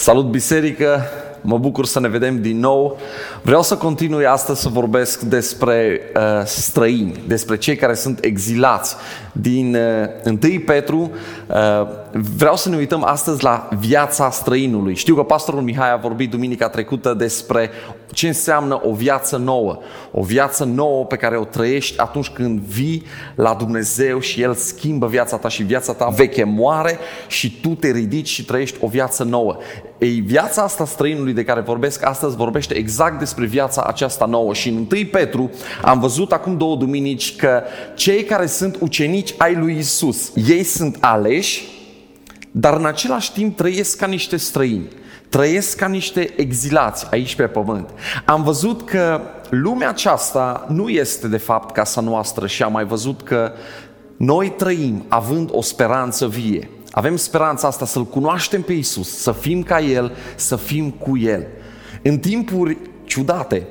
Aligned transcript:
Salut 0.00 0.30
biserică, 0.30 1.02
mă 1.40 1.58
bucur 1.58 1.86
să 1.86 2.00
ne 2.00 2.08
vedem 2.08 2.40
din 2.40 2.58
nou. 2.58 2.98
Vreau 3.42 3.62
să 3.62 3.76
continui 3.76 4.26
astăzi 4.26 4.60
să 4.60 4.68
vorbesc 4.68 5.20
despre 5.20 6.00
uh, 6.16 6.44
străini, 6.44 7.22
despre 7.26 7.56
cei 7.56 7.76
care 7.76 7.94
sunt 7.94 8.24
exilați 8.24 8.96
din 9.32 9.76
uh, 10.24 10.38
1 10.42 10.60
Petru. 10.66 11.10
Uh, 11.46 11.86
vreau 12.36 12.56
să 12.56 12.68
ne 12.68 12.76
uităm 12.76 13.04
astăzi 13.04 13.42
la 13.42 13.68
viața 13.78 14.30
străinului. 14.30 14.94
Știu 14.94 15.14
că 15.14 15.22
pastorul 15.22 15.62
Mihai 15.62 15.92
a 15.92 15.96
vorbit 15.96 16.30
duminica 16.30 16.68
trecută 16.68 17.14
despre 17.14 17.70
ce 18.12 18.26
înseamnă 18.26 18.80
o 18.84 18.92
viață 18.92 19.36
nouă. 19.36 19.78
O 20.10 20.22
viață 20.22 20.64
nouă 20.64 21.04
pe 21.04 21.16
care 21.16 21.36
o 21.36 21.44
trăiești 21.44 21.98
atunci 22.00 22.28
când 22.28 22.60
vii 22.60 23.02
la 23.34 23.54
Dumnezeu 23.54 24.18
și 24.18 24.42
El 24.42 24.54
schimbă 24.54 25.06
viața 25.06 25.36
ta 25.36 25.48
și 25.48 25.62
viața 25.62 25.92
ta 25.92 26.08
veche 26.08 26.44
moare 26.44 26.98
și 27.26 27.60
tu 27.62 27.68
te 27.68 27.90
ridici 27.90 28.28
și 28.28 28.44
trăiești 28.44 28.78
o 28.80 28.86
viață 28.86 29.24
nouă. 29.24 29.56
Ei, 29.98 30.20
viața 30.20 30.62
asta 30.62 30.84
străinului 30.84 31.32
de 31.32 31.44
care 31.44 31.60
vorbesc 31.60 32.04
astăzi 32.04 32.36
vorbește 32.36 32.74
exact 32.74 33.18
despre 33.18 33.29
viața 33.36 33.82
aceasta 33.82 34.24
nouă 34.24 34.54
și 34.54 34.68
în 34.68 34.76
1 34.76 34.86
Petru 35.10 35.50
am 35.82 36.00
văzut 36.00 36.32
acum 36.32 36.56
două 36.56 36.76
duminici 36.76 37.36
că 37.36 37.62
cei 37.94 38.24
care 38.24 38.46
sunt 38.46 38.76
ucenici 38.80 39.34
ai 39.38 39.54
lui 39.54 39.76
Isus, 39.78 40.32
ei 40.34 40.62
sunt 40.62 40.96
aleși, 41.00 41.68
dar 42.50 42.76
în 42.76 42.86
același 42.86 43.32
timp 43.32 43.56
trăiesc 43.56 43.96
ca 43.96 44.06
niște 44.06 44.36
străini 44.36 44.88
trăiesc 45.30 45.76
ca 45.76 45.86
niște 45.86 46.32
exilați 46.36 47.06
aici 47.10 47.34
pe 47.34 47.46
pământ. 47.46 47.90
Am 48.24 48.42
văzut 48.42 48.84
că 48.84 49.20
lumea 49.50 49.88
aceasta 49.88 50.66
nu 50.68 50.88
este 50.88 51.28
de 51.28 51.36
fapt 51.36 51.74
casa 51.74 52.00
noastră 52.00 52.46
și 52.46 52.62
am 52.62 52.72
mai 52.72 52.84
văzut 52.84 53.22
că 53.22 53.52
noi 54.16 54.52
trăim 54.56 55.04
având 55.08 55.48
o 55.52 55.62
speranță 55.62 56.26
vie. 56.26 56.70
Avem 56.90 57.16
speranța 57.16 57.66
asta 57.66 57.86
să-L 57.86 58.04
cunoaștem 58.04 58.62
pe 58.62 58.72
Isus, 58.72 59.18
să 59.18 59.32
fim 59.32 59.62
ca 59.62 59.80
El, 59.80 60.12
să 60.36 60.56
fim 60.56 60.90
cu 60.90 61.18
El. 61.18 61.46
În 62.02 62.18
timpuri 62.18 62.78
ciudate, 63.10 63.66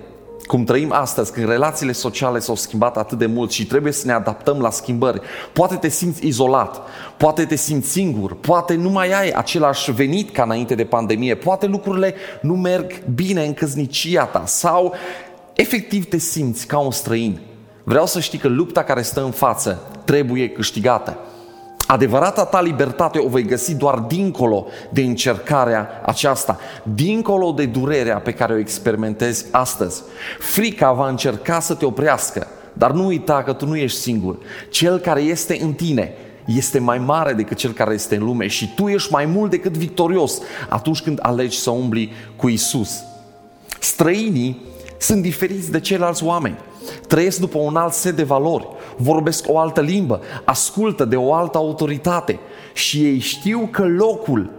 cum 0.48 0.64
trăim 0.64 0.92
astăzi, 0.92 1.32
când 1.32 1.48
relațiile 1.48 1.92
sociale 1.92 2.40
s-au 2.40 2.56
schimbat 2.56 2.98
atât 2.98 3.18
de 3.18 3.26
mult 3.26 3.52
și 3.52 3.66
trebuie 3.66 3.92
să 3.92 4.06
ne 4.06 4.14
adaptăm 4.14 4.60
la 4.60 4.70
schimbări. 4.70 5.22
Poate 5.54 5.76
te 5.76 5.88
simți 5.88 6.26
izolat, 6.26 6.82
poate 7.18 7.46
te 7.46 7.56
simți 7.56 7.90
singur, 7.90 8.36
poate 8.36 8.76
nu 8.76 8.90
mai 8.90 9.12
ai 9.12 9.30
același 9.30 9.92
venit 9.92 10.32
ca 10.32 10.44
înainte 10.44 10.76
de 10.76 10.84
pandemie, 10.84 11.36
poate 11.36 11.66
lucrurile 11.66 12.16
nu 12.42 12.56
merg 12.56 13.04
bine 13.04 13.46
în 13.46 13.54
căznicia 13.54 14.26
ta 14.26 14.44
sau 14.46 14.94
efectiv 15.54 16.06
te 16.06 16.18
simți 16.18 16.68
ca 16.68 16.78
un 16.78 16.92
străin. 16.92 17.40
Vreau 17.84 18.06
să 18.06 18.20
știi 18.20 18.40
că 18.40 18.48
lupta 18.48 18.84
care 18.84 19.02
stă 19.02 19.24
în 19.24 19.32
față 19.32 19.82
trebuie 20.06 20.50
câștigată. 20.50 21.18
Adevărata 21.92 22.46
ta 22.46 22.62
libertate 22.62 23.20
o 23.20 23.28
vei 23.28 23.44
găsi 23.44 23.76
doar 23.76 24.00
dincolo 24.00 24.66
de 24.90 25.02
încercarea 25.02 26.02
aceasta, 26.06 26.60
dincolo 26.84 27.52
de 27.52 27.66
durerea 27.66 28.18
pe 28.18 28.32
care 28.32 28.54
o 28.54 28.58
experimentezi 28.58 29.46
astăzi. 29.52 30.02
Frica 30.40 30.92
va 30.92 31.10
încerca 31.10 31.60
să 31.60 31.74
te 31.74 31.86
oprească, 31.86 32.48
dar 32.74 32.92
nu 32.92 33.06
uita 33.06 33.44
că 33.44 33.54
tu 33.54 33.66
nu 33.66 33.76
ești 33.76 34.00
singur. 34.00 34.38
Cel 34.70 35.00
care 35.00 35.22
este 35.22 35.58
în 35.62 35.74
tine 35.74 36.14
este 36.46 36.80
mai 36.80 36.98
mare 36.98 37.34
decât 37.34 37.58
cel 37.58 37.72
care 37.72 37.94
este 37.94 38.16
în 38.16 38.24
lume 38.24 38.48
și 38.48 38.74
tu 38.76 38.88
ești 38.88 39.12
mai 39.12 39.26
mult 39.26 39.50
decât 39.50 39.78
victorios 39.78 40.42
atunci 40.70 41.02
când 41.02 41.20
alegi 41.22 41.60
să 41.60 41.70
umbli 41.70 42.12
cu 42.36 42.50
Isus. 42.50 43.04
Străinii 43.80 44.62
sunt 45.00 45.22
diferiți 45.22 45.72
de 45.72 45.80
ceilalți 45.80 46.24
oameni. 46.24 46.58
Trăiesc 47.08 47.40
după 47.40 47.58
un 47.58 47.76
alt 47.76 47.94
set 47.94 48.16
de 48.16 48.24
valori, 48.24 48.68
vorbesc 48.98 49.46
o 49.48 49.58
altă 49.58 49.82
limbă, 49.82 50.22
ascultă 50.44 51.06
de 51.06 51.16
o 51.16 51.34
altă 51.34 51.58
autoritate 51.58 52.40
și 52.74 53.06
ei 53.06 53.20
știu 53.20 53.68
că 53.72 53.86
locul 53.88 54.52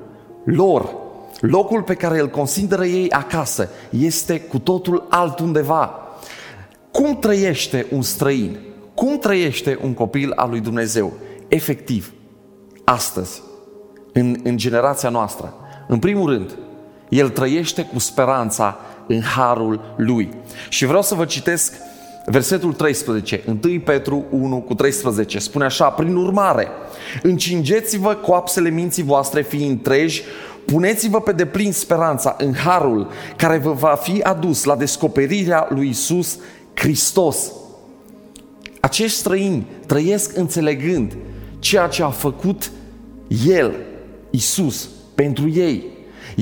lor, 0.44 0.94
locul 1.41 1.82
pe 1.82 1.94
care 1.94 2.20
îl 2.20 2.28
consideră 2.28 2.84
ei 2.84 3.10
acasă, 3.10 3.69
este 3.91 4.41
cu 4.41 4.59
totul 4.59 5.06
altundeva. 5.10 5.94
Cum 6.91 7.19
trăiește 7.19 7.87
un 7.91 8.03
străin? 8.03 8.59
Cum 8.94 9.19
trăiește 9.19 9.78
un 9.82 9.94
copil 9.94 10.32
al 10.37 10.50
lui 10.50 10.60
Dumnezeu? 10.60 11.12
Efectiv, 11.48 12.12
astăzi, 12.84 13.43
în, 14.12 14.37
în 14.43 14.56
generația 14.56 15.09
noastră. 15.09 15.54
În 15.88 15.98
primul 15.98 16.31
rând, 16.31 16.56
el 17.09 17.28
trăiește 17.28 17.82
cu 17.82 17.98
speranța 17.98 18.78
în 19.10 19.22
harul 19.22 19.94
lui. 19.97 20.28
Și 20.69 20.84
vreau 20.84 21.03
să 21.03 21.15
vă 21.15 21.25
citesc 21.25 21.75
versetul 22.26 22.72
13, 22.72 23.43
1 23.47 23.81
Petru 23.84 24.25
1 24.31 24.60
cu 24.60 24.75
13, 24.75 25.38
spune 25.38 25.65
așa, 25.65 25.88
prin 25.88 26.16
urmare, 26.16 26.69
încingeți-vă 27.22 28.15
coapsele 28.15 28.69
minții 28.69 29.03
voastre 29.03 29.43
fiind 29.43 29.82
treji, 29.82 30.22
puneți-vă 30.65 31.20
pe 31.20 31.32
deplin 31.32 31.72
speranța 31.72 32.37
în 32.38 32.54
harul 32.54 33.10
care 33.37 33.59
vă 33.59 33.72
va 33.72 33.94
fi 33.94 34.22
adus 34.22 34.65
la 34.65 34.76
descoperirea 34.76 35.66
lui 35.70 35.88
Isus 35.88 36.38
Hristos. 36.75 37.53
Acești 38.81 39.19
străini 39.19 39.66
trăiesc 39.87 40.37
înțelegând 40.37 41.16
ceea 41.59 41.87
ce 41.87 42.03
a 42.03 42.10
făcut 42.10 42.70
El, 43.47 43.75
Isus, 44.31 44.88
pentru 45.15 45.49
ei. 45.49 45.84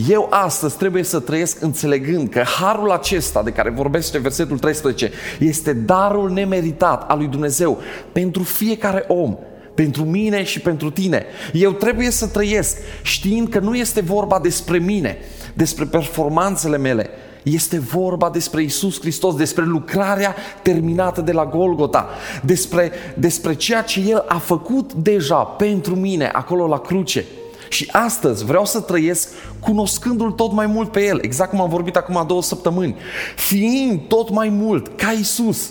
Eu 0.07 0.27
astăzi 0.31 0.77
trebuie 0.77 1.03
să 1.03 1.21
trăiesc 1.21 1.63
înțelegând 1.63 2.29
că 2.29 2.43
harul 2.61 2.91
acesta 2.91 3.43
de 3.43 3.51
care 3.51 3.71
vorbește 3.71 4.19
versetul 4.19 4.59
13 4.59 5.11
este 5.39 5.73
darul 5.73 6.31
nemeritat 6.31 7.11
al 7.11 7.19
lui 7.19 7.27
Dumnezeu 7.27 7.79
pentru 8.13 8.43
fiecare 8.43 9.05
om, 9.09 9.37
pentru 9.75 10.05
mine 10.05 10.43
și 10.43 10.61
pentru 10.61 10.91
tine. 10.91 11.25
Eu 11.53 11.73
trebuie 11.73 12.11
să 12.11 12.27
trăiesc 12.27 12.77
știind 13.03 13.49
că 13.49 13.59
nu 13.59 13.75
este 13.75 14.01
vorba 14.01 14.39
despre 14.39 14.79
mine, 14.79 15.19
despre 15.55 15.85
performanțele 15.85 16.79
mele, 16.79 17.11
este 17.43 17.79
vorba 17.79 18.31
despre 18.31 18.63
Isus 18.63 19.01
Hristos, 19.01 19.35
despre 19.35 19.65
lucrarea 19.65 20.35
terminată 20.63 21.21
de 21.21 21.33
la 21.33 21.47
Golgota, 21.47 22.09
despre, 22.43 22.93
despre 23.17 23.55
ceea 23.55 23.83
ce 23.83 24.01
El 24.01 24.25
a 24.29 24.39
făcut 24.39 24.93
deja 24.93 25.37
pentru 25.37 25.97
mine 25.97 26.31
acolo 26.33 26.67
la 26.67 26.79
cruce. 26.79 27.25
Și 27.69 27.89
astăzi 27.93 28.45
vreau 28.45 28.65
să 28.65 28.81
trăiesc 28.81 29.29
cunoscându-L 29.69 30.31
tot 30.31 30.53
mai 30.53 30.67
mult 30.67 30.91
pe 30.91 31.05
El, 31.05 31.19
exact 31.23 31.51
cum 31.51 31.61
am 31.61 31.69
vorbit 31.69 31.97
acum 31.97 32.25
două 32.27 32.43
săptămâni, 32.43 32.97
fiind 33.37 34.01
tot 34.09 34.31
mai 34.31 34.49
mult 34.49 34.97
ca 34.97 35.11
Isus. 35.11 35.71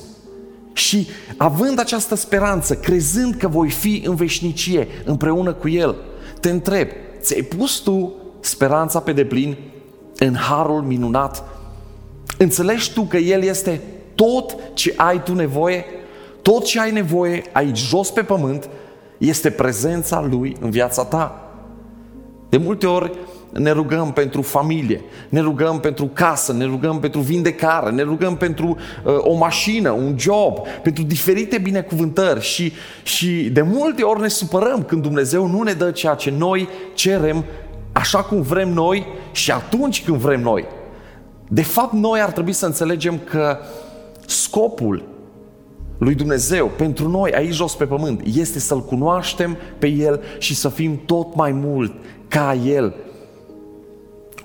Și 0.73 1.07
având 1.37 1.79
această 1.79 2.15
speranță, 2.15 2.75
crezând 2.75 3.35
că 3.35 3.47
voi 3.47 3.69
fi 3.69 4.03
în 4.05 4.15
veșnicie 4.15 4.87
împreună 5.05 5.53
cu 5.53 5.69
El, 5.69 5.95
te 6.39 6.49
întreb, 6.49 6.87
ți-ai 7.21 7.41
pus 7.41 7.77
tu 7.77 8.13
speranța 8.39 8.99
pe 8.99 9.11
deplin 9.11 9.57
în 10.17 10.35
harul 10.35 10.81
minunat? 10.81 11.43
Înțelegi 12.37 12.93
tu 12.93 13.01
că 13.01 13.17
El 13.17 13.43
este 13.43 13.81
tot 14.15 14.55
ce 14.73 14.93
ai 14.97 15.23
tu 15.23 15.33
nevoie? 15.33 15.85
Tot 16.41 16.63
ce 16.63 16.79
ai 16.79 16.91
nevoie 16.91 17.43
aici 17.51 17.77
jos 17.77 18.11
pe 18.11 18.21
pământ 18.21 18.69
este 19.17 19.49
prezența 19.49 20.27
Lui 20.29 20.57
în 20.61 20.69
viața 20.69 21.03
ta. 21.03 21.51
De 22.49 22.57
multe 22.57 22.85
ori 22.85 23.11
ne 23.51 23.71
rugăm 23.71 24.13
pentru 24.13 24.41
familie, 24.41 25.01
ne 25.29 25.39
rugăm 25.39 25.79
pentru 25.79 26.09
casă, 26.13 26.53
ne 26.53 26.65
rugăm 26.65 26.99
pentru 26.99 27.19
vindecare, 27.19 27.91
ne 27.91 28.01
rugăm 28.01 28.35
pentru 28.35 28.67
uh, 28.67 29.13
o 29.19 29.33
mașină, 29.35 29.91
un 29.91 30.15
job, 30.19 30.67
pentru 30.83 31.03
diferite 31.03 31.57
binecuvântări 31.57 32.41
și, 32.41 32.73
și 33.03 33.49
de 33.53 33.61
multe 33.61 34.03
ori 34.03 34.21
ne 34.21 34.27
supărăm 34.27 34.83
când 34.83 35.01
Dumnezeu 35.01 35.47
nu 35.47 35.61
ne 35.61 35.73
dă 35.73 35.91
ceea 35.91 36.13
ce 36.13 36.33
noi 36.37 36.67
cerem 36.93 37.45
așa 37.91 38.23
cum 38.23 38.41
vrem 38.41 38.73
noi 38.73 39.05
și 39.31 39.51
atunci 39.51 40.03
când 40.03 40.17
vrem 40.17 40.41
noi. 40.41 40.65
De 41.47 41.63
fapt, 41.63 41.93
noi 41.93 42.19
ar 42.21 42.31
trebui 42.31 42.53
să 42.53 42.65
înțelegem 42.65 43.19
că 43.29 43.57
scopul 44.25 45.03
lui 45.97 46.15
Dumnezeu 46.15 46.71
pentru 46.77 47.09
noi 47.09 47.31
aici 47.31 47.53
jos 47.53 47.75
pe 47.75 47.85
pământ 47.85 48.21
este 48.33 48.59
să-L 48.59 48.85
cunoaștem 48.85 49.57
pe 49.77 49.87
El 49.87 50.21
și 50.37 50.55
să 50.55 50.69
fim 50.69 50.99
tot 51.05 51.35
mai 51.35 51.51
mult 51.51 51.93
ca 52.27 52.53
El. 52.53 52.95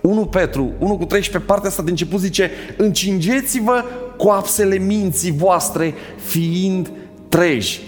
1 0.03 0.27
Petru 0.27 0.73
1 0.79 0.97
cu 0.97 1.05
13, 1.05 1.51
partea 1.51 1.69
asta 1.69 1.83
de 1.83 1.91
început 1.91 2.21
zice 2.21 2.51
Încingeți-vă 2.77 3.85
coapsele 4.17 4.79
minții 4.79 5.33
voastre 5.33 5.95
fiind 6.17 6.91
treji. 7.29 7.81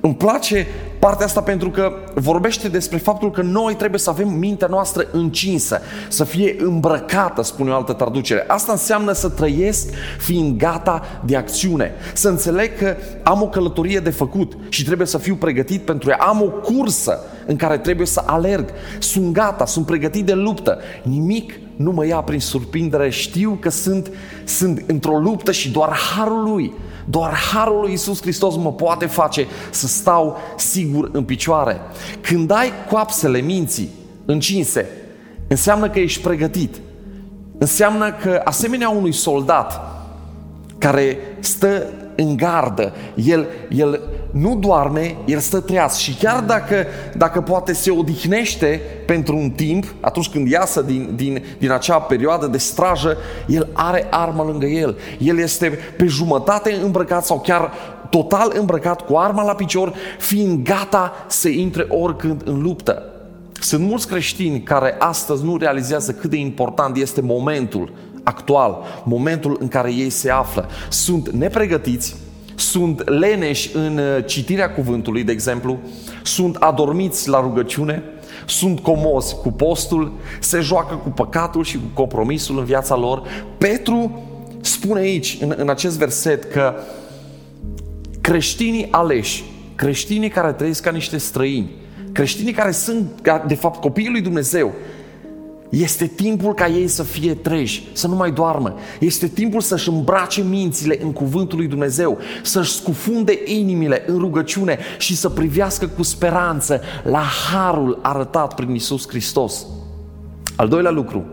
Îmi 0.00 0.14
place 0.14 0.66
partea 0.98 1.26
asta 1.26 1.40
pentru 1.42 1.70
că 1.70 1.92
vorbește 2.14 2.68
despre 2.68 2.98
faptul 2.98 3.30
că 3.30 3.42
noi 3.42 3.74
trebuie 3.74 4.00
să 4.00 4.10
avem 4.10 4.28
mintea 4.28 4.66
noastră 4.66 5.06
încinsă, 5.12 5.80
să 6.08 6.24
fie 6.24 6.56
îmbrăcată, 6.58 7.42
spune 7.42 7.70
o 7.70 7.74
altă 7.74 7.92
traducere. 7.92 8.44
Asta 8.48 8.72
înseamnă 8.72 9.12
să 9.12 9.28
trăiesc 9.28 9.88
fiind 10.18 10.58
gata 10.58 11.02
de 11.24 11.36
acțiune, 11.36 11.92
să 12.14 12.28
înțeleg 12.28 12.78
că 12.78 12.96
am 13.22 13.42
o 13.42 13.48
călătorie 13.48 13.98
de 13.98 14.10
făcut 14.10 14.52
și 14.68 14.84
trebuie 14.84 15.06
să 15.06 15.18
fiu 15.18 15.34
pregătit 15.34 15.82
pentru 15.82 16.10
ea, 16.10 16.16
am 16.16 16.42
o 16.42 16.48
cursă 16.48 17.20
în 17.46 17.56
care 17.56 17.78
trebuie 17.78 18.06
să 18.06 18.22
alerg, 18.26 18.70
sunt 18.98 19.32
gata, 19.32 19.66
sunt 19.66 19.86
pregătit 19.86 20.24
de 20.26 20.32
luptă, 20.32 20.78
nimic 21.02 21.52
nu 21.76 21.92
mă 21.92 22.06
ia 22.06 22.16
prin 22.16 22.40
surprindere, 22.40 23.10
știu 23.10 23.58
că 23.60 23.70
sunt, 23.70 24.10
sunt 24.44 24.84
într-o 24.86 25.18
luptă 25.18 25.52
și 25.52 25.70
doar 25.70 25.92
harul 25.92 26.42
lui 26.42 26.72
doar 27.06 27.34
harul 27.34 27.80
lui 27.80 27.90
Iisus 27.90 28.20
Hristos 28.20 28.56
mă 28.56 28.72
poate 28.72 29.06
face 29.06 29.46
să 29.70 29.86
stau 29.86 30.36
sigur 30.56 31.10
în 31.12 31.24
picioare. 31.24 31.80
Când 32.20 32.50
ai 32.50 32.72
coapsele 32.90 33.40
minții 33.40 33.88
încinse, 34.24 34.88
Înseamnă 35.48 35.90
că 35.90 35.98
ești 35.98 36.22
pregătit. 36.22 36.76
Înseamnă 37.58 38.12
că, 38.12 38.40
asemenea 38.44 38.88
unui 38.88 39.12
soldat 39.12 39.80
care 40.78 41.18
stă 41.40 41.86
în 42.16 42.36
gardă, 42.36 42.92
el, 43.14 43.46
el 43.70 44.00
nu 44.30 44.56
doarme, 44.56 45.16
el 45.24 45.38
stă 45.38 45.60
treaz 45.60 45.96
și 45.96 46.14
chiar 46.14 46.42
dacă, 46.42 46.86
dacă 47.16 47.40
poate 47.40 47.72
se 47.72 47.90
odihnește 47.90 48.80
pentru 49.06 49.36
un 49.36 49.50
timp, 49.50 49.94
atunci 50.00 50.28
când 50.28 50.48
iasă 50.48 50.82
din, 50.82 51.12
din, 51.16 51.42
din 51.58 51.70
acea 51.70 51.98
perioadă 51.98 52.46
de 52.46 52.58
strajă, 52.58 53.16
el 53.46 53.68
are 53.72 54.06
arma 54.10 54.44
lângă 54.44 54.66
el. 54.66 54.96
El 55.18 55.38
este 55.38 55.78
pe 55.96 56.06
jumătate 56.06 56.78
îmbrăcat 56.82 57.24
sau 57.24 57.40
chiar 57.40 57.72
total 58.10 58.52
îmbrăcat 58.58 59.00
cu 59.00 59.16
arma 59.16 59.42
la 59.42 59.54
picior, 59.54 59.94
fiind 60.18 60.64
gata 60.64 61.12
să 61.28 61.48
intre 61.48 61.86
oricând 61.88 62.42
în 62.44 62.62
luptă. 62.62 63.02
Sunt 63.60 63.86
mulți 63.86 64.08
creștini 64.08 64.62
care 64.62 64.96
astăzi 64.98 65.44
nu 65.44 65.56
realizează 65.56 66.12
cât 66.12 66.30
de 66.30 66.36
important 66.36 66.96
este 66.96 67.20
momentul 67.20 67.92
actual, 68.24 69.02
momentul 69.04 69.56
în 69.60 69.68
care 69.68 69.92
ei 69.92 70.10
se 70.10 70.30
află. 70.30 70.68
Sunt 70.88 71.30
nepregătiți, 71.30 72.16
sunt 72.54 73.08
leneși 73.08 73.76
în 73.76 73.98
uh, 73.98 74.24
citirea 74.26 74.70
cuvântului, 74.70 75.24
de 75.24 75.32
exemplu, 75.32 75.78
sunt 76.22 76.56
adormiți 76.56 77.28
la 77.28 77.40
rugăciune, 77.40 78.02
sunt 78.46 78.80
comozi 78.80 79.36
cu 79.36 79.52
postul, 79.52 80.12
se 80.40 80.60
joacă 80.60 80.94
cu 80.94 81.08
păcatul 81.08 81.64
și 81.64 81.76
cu 81.76 81.90
compromisul 81.94 82.58
în 82.58 82.64
viața 82.64 82.96
lor. 82.96 83.22
Petru 83.58 84.22
spune 84.60 85.00
aici, 85.00 85.38
în, 85.40 85.54
în 85.56 85.68
acest 85.68 85.98
verset, 85.98 86.52
că 86.52 86.74
creștinii 88.20 88.88
aleși, 88.90 89.44
creștinii 89.74 90.28
care 90.28 90.52
trăiesc 90.52 90.82
ca 90.82 90.90
niște 90.90 91.16
străini, 91.16 91.70
creștinii 92.12 92.52
care 92.52 92.70
sunt, 92.70 93.10
de 93.46 93.54
fapt, 93.54 93.80
copiii 93.80 94.10
lui 94.10 94.20
Dumnezeu, 94.20 94.72
este 95.80 96.06
timpul 96.06 96.54
ca 96.54 96.68
ei 96.68 96.88
să 96.88 97.02
fie 97.02 97.34
treji, 97.34 97.88
să 97.92 98.06
nu 98.06 98.14
mai 98.14 98.32
doarmă. 98.32 98.74
Este 99.00 99.26
timpul 99.26 99.60
să-și 99.60 99.88
îmbrace 99.88 100.42
mințile 100.42 100.98
în 101.02 101.12
cuvântul 101.12 101.58
lui 101.58 101.66
Dumnezeu, 101.66 102.18
să-și 102.42 102.72
scufunde 102.72 103.38
inimile 103.44 104.02
în 104.06 104.18
rugăciune 104.18 104.78
și 104.98 105.16
să 105.16 105.28
privească 105.28 105.86
cu 105.86 106.02
speranță 106.02 106.80
la 107.02 107.22
harul 107.52 107.98
arătat 108.02 108.54
prin 108.54 108.74
Isus 108.74 109.08
Hristos. 109.08 109.66
Al 110.56 110.68
doilea 110.68 110.90
lucru 110.90 111.24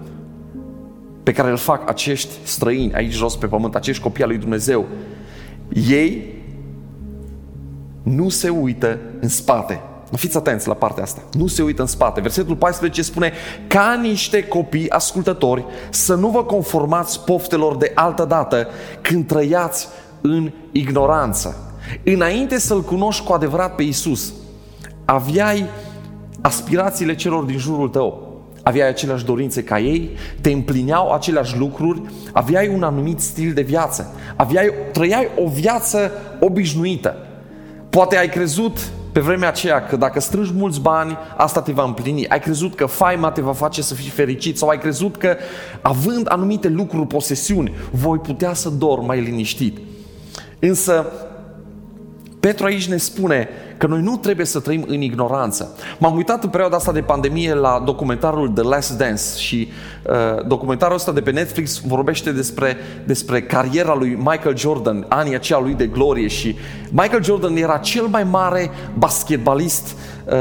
pe 1.24 1.32
care 1.32 1.50
îl 1.50 1.58
fac 1.58 1.90
acești 1.90 2.34
străini 2.44 2.94
aici 2.94 3.14
jos 3.14 3.36
pe 3.36 3.48
pământ, 3.48 3.76
acești 3.76 4.04
copii 4.04 4.24
al 4.24 4.30
lui 4.30 4.38
Dumnezeu, 4.38 4.86
ei 5.88 6.36
nu 8.04 8.30
se 8.30 8.50
uită 8.50 9.00
în 9.20 9.28
spate. 9.28 9.82
Fiți 10.18 10.38
atenți 10.38 10.68
la 10.68 10.74
partea 10.74 11.04
asta. 11.04 11.22
Nu 11.34 11.48
se 11.48 11.62
uită 11.62 11.82
în 11.82 11.88
spate. 11.88 12.22
Versetul 12.22 12.56
14 12.56 13.02
spune 13.02 13.34
ca 13.68 14.00
niște 14.02 14.44
copii 14.44 14.90
ascultători 14.90 15.66
să 15.90 16.16
nu 16.16 16.30
vă 16.30 16.44
conformați 16.44 17.20
poftelor 17.24 17.78
de 17.78 17.92
altă 17.96 18.26
dată 18.26 18.68
când 19.02 19.28
trăiați 19.28 19.88
în 20.22 20.52
ignoranță. 20.72 21.74
Înainte 22.04 22.60
să-L 22.60 22.82
cunoști 22.82 23.26
cu 23.26 23.34
adevărat 23.34 23.76
pe 23.76 23.84
Isus, 23.84 24.34
aveai 25.06 25.66
aspirațiile 26.42 27.16
celor 27.16 27.44
din 27.44 27.58
jurul 27.58 27.90
tău. 27.90 28.30
Aveai 28.64 28.88
aceleași 28.88 29.26
dorințe 29.26 29.64
ca 29.64 29.80
ei, 29.80 30.10
te 30.42 30.52
împlineau 30.52 31.12
aceleași 31.12 31.58
lucruri, 31.58 32.02
aveai 32.34 32.68
un 32.68 32.84
anumit 32.84 33.20
stil 33.20 33.54
de 33.54 33.62
viață, 33.62 34.14
aveai, 34.36 34.72
trăiai 34.92 35.28
o 35.38 35.48
viață 35.48 36.12
obișnuită. 36.40 37.16
Poate 37.90 38.18
ai 38.18 38.30
crezut 38.30 38.92
pe 39.12 39.20
vremea 39.20 39.48
aceea 39.48 39.86
că 39.86 39.96
dacă 39.96 40.20
strângi 40.20 40.54
mulți 40.54 40.82
bani, 40.82 41.18
asta 41.38 41.62
te 41.62 41.72
va 41.72 41.84
împlini. 41.84 42.28
Ai 42.28 42.40
crezut 42.40 42.76
că 42.76 42.86
faima 42.86 43.32
te 43.32 43.42
va 43.42 43.54
face 43.54 43.82
să 43.82 43.94
fii 43.94 44.10
fericit 44.10 44.58
sau 44.58 44.70
ai 44.70 44.80
crezut 44.80 45.18
că 45.18 45.36
având 45.82 46.26
anumite 46.30 46.68
lucruri, 46.68 47.08
posesiuni, 47.08 47.74
voi 47.92 48.18
putea 48.18 48.54
să 48.54 48.70
dormi 48.70 49.06
mai 49.06 49.22
liniștit. 49.22 49.78
Însă, 50.60 51.12
Petru 52.42 52.66
aici 52.66 52.88
ne 52.88 52.98
spune 52.98 53.50
că 53.78 53.88
noi 53.88 54.02
nu 54.02 54.18
trebuie 54.18 54.46
să 54.46 54.60
trăim 54.60 54.86
în 54.88 55.02
ignoranță. 55.02 55.76
M-am 55.98 56.16
uitat 56.16 56.44
în 56.44 56.50
perioada 56.50 56.76
asta 56.76 56.92
de 56.92 57.02
pandemie 57.02 57.54
la 57.54 57.82
documentarul 57.86 58.50
The 58.50 58.64
Last 58.64 58.98
Dance 58.98 59.22
și 59.38 59.68
uh, 60.04 60.46
documentarul 60.48 60.96
ăsta 60.96 61.12
de 61.12 61.22
pe 61.22 61.32
Netflix 61.32 61.80
vorbește 61.80 62.32
despre, 62.32 62.78
despre 63.06 63.42
cariera 63.42 63.96
lui 63.96 64.10
Michael 64.10 64.58
Jordan, 64.58 65.06
anii 65.08 65.36
aceia 65.36 65.60
lui 65.60 65.74
de 65.74 65.88
glorie 65.88 66.28
și 66.28 66.56
Michael 66.90 67.24
Jordan 67.24 67.56
era 67.56 67.78
cel 67.78 68.06
mai 68.06 68.24
mare 68.24 68.72
basketbalist 68.98 69.96
uh, 70.26 70.36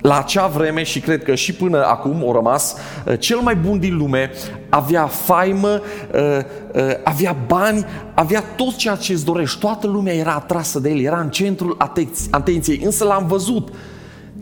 la 0.00 0.18
acea 0.18 0.46
vreme 0.46 0.82
și 0.82 1.00
cred 1.00 1.22
că 1.22 1.34
și 1.34 1.52
până 1.52 1.84
acum 1.84 2.22
o 2.22 2.32
rămas, 2.32 2.76
uh, 3.06 3.18
cel 3.18 3.38
mai 3.38 3.54
bun 3.54 3.78
din 3.78 3.96
lume, 3.96 4.30
avea 4.68 5.06
faimă, 5.06 5.80
uh, 6.14 6.20
uh, 6.74 6.82
avea 7.04 7.36
bani, 7.46 7.84
avea 8.14 8.44
tot 8.56 8.76
ceea 8.76 8.94
ce 8.94 9.12
îți 9.12 9.24
dorești. 9.24 9.58
Toată 9.58 9.86
lumea 9.86 10.14
era 10.14 10.32
atrasă 10.32 10.80
de 10.80 10.90
el, 10.90 11.00
era 11.00 11.20
în 11.20 11.30
centrul 11.30 11.76
atenției, 12.30 12.80
însă 12.84 13.04
l-am 13.04 13.26
văzut 13.26 13.68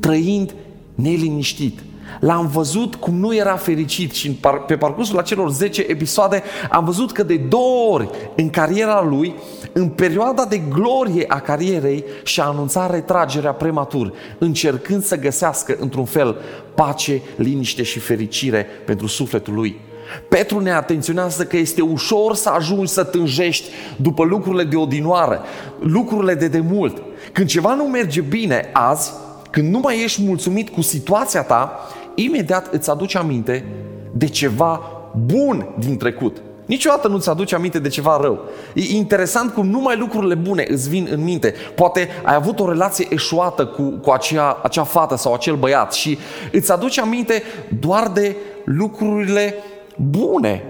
trăind 0.01 0.55
neliniștit. 0.95 1.79
L-am 2.21 2.47
văzut 2.47 2.95
cum 2.95 3.15
nu 3.15 3.35
era 3.35 3.57
fericit 3.57 4.13
și 4.13 4.41
pe 4.67 4.77
parcursul 4.77 5.19
acelor 5.19 5.51
10 5.51 5.85
episoade 5.89 6.43
am 6.71 6.85
văzut 6.85 7.13
că 7.13 7.23
de 7.23 7.37
două 7.37 7.93
ori 7.93 8.11
în 8.37 8.51
cariera 8.51 9.03
lui, 9.03 9.35
în 9.73 9.89
perioada 9.89 10.45
de 10.45 10.59
glorie 10.59 11.25
a 11.29 11.41
carierei, 11.41 12.05
și-a 12.23 12.45
anunțat 12.45 12.91
retragerea 12.91 13.53
prematur, 13.53 14.13
încercând 14.39 15.05
să 15.05 15.19
găsească 15.19 15.77
într-un 15.81 16.05
fel 16.05 16.37
pace, 16.75 17.23
liniște 17.37 17.83
și 17.83 17.99
fericire 17.99 18.67
pentru 18.85 19.07
sufletul 19.07 19.55
lui. 19.55 19.81
Petru 20.29 20.61
ne 20.61 20.73
atenționează 20.73 21.45
că 21.45 21.57
este 21.57 21.83
ușor 21.83 22.35
să 22.35 22.49
ajungi 22.49 22.93
să 22.93 23.05
tânjești 23.05 23.69
după 23.97 24.25
lucrurile 24.25 24.65
de 24.65 24.77
odinoară, 24.77 25.43
lucrurile 25.81 26.35
de 26.35 26.49
demult. 26.49 27.03
Când 27.33 27.49
ceva 27.49 27.75
nu 27.75 27.85
merge 27.85 28.21
bine 28.21 28.71
azi, 28.73 29.13
când 29.55 29.73
nu 29.73 29.79
mai 29.79 30.03
ești 30.03 30.23
mulțumit 30.23 30.69
cu 30.69 30.81
situația 30.81 31.43
ta, 31.43 31.79
imediat 32.15 32.73
îți 32.73 32.91
aduce 32.91 33.19
aminte 33.19 33.65
de 34.13 34.27
ceva 34.27 34.81
bun 35.27 35.69
din 35.79 35.97
trecut. 35.97 36.43
Niciodată 36.67 37.09
nu-ți 37.09 37.29
aduce 37.29 37.55
aminte 37.55 37.79
de 37.79 37.89
ceva 37.89 38.19
rău. 38.21 38.41
E 38.75 38.97
interesant 38.97 39.53
cum 39.53 39.67
numai 39.67 39.97
lucrurile 39.97 40.35
bune 40.35 40.65
îți 40.69 40.89
vin 40.89 41.09
în 41.11 41.23
minte. 41.23 41.55
Poate 41.75 42.09
ai 42.25 42.35
avut 42.35 42.61
o 42.61 42.69
relație 42.69 43.07
eșuată 43.11 43.67
cu, 43.67 43.83
cu 43.83 44.11
acea, 44.11 44.61
acea 44.63 44.85
fată 44.85 45.17
sau 45.17 45.35
acel 45.35 45.55
băiat 45.55 45.93
și 45.93 46.19
îți 46.53 46.73
aduce 46.73 47.01
aminte 47.01 47.43
doar 47.81 48.09
de 48.09 48.37
lucrurile 48.65 49.55
bune 49.97 50.63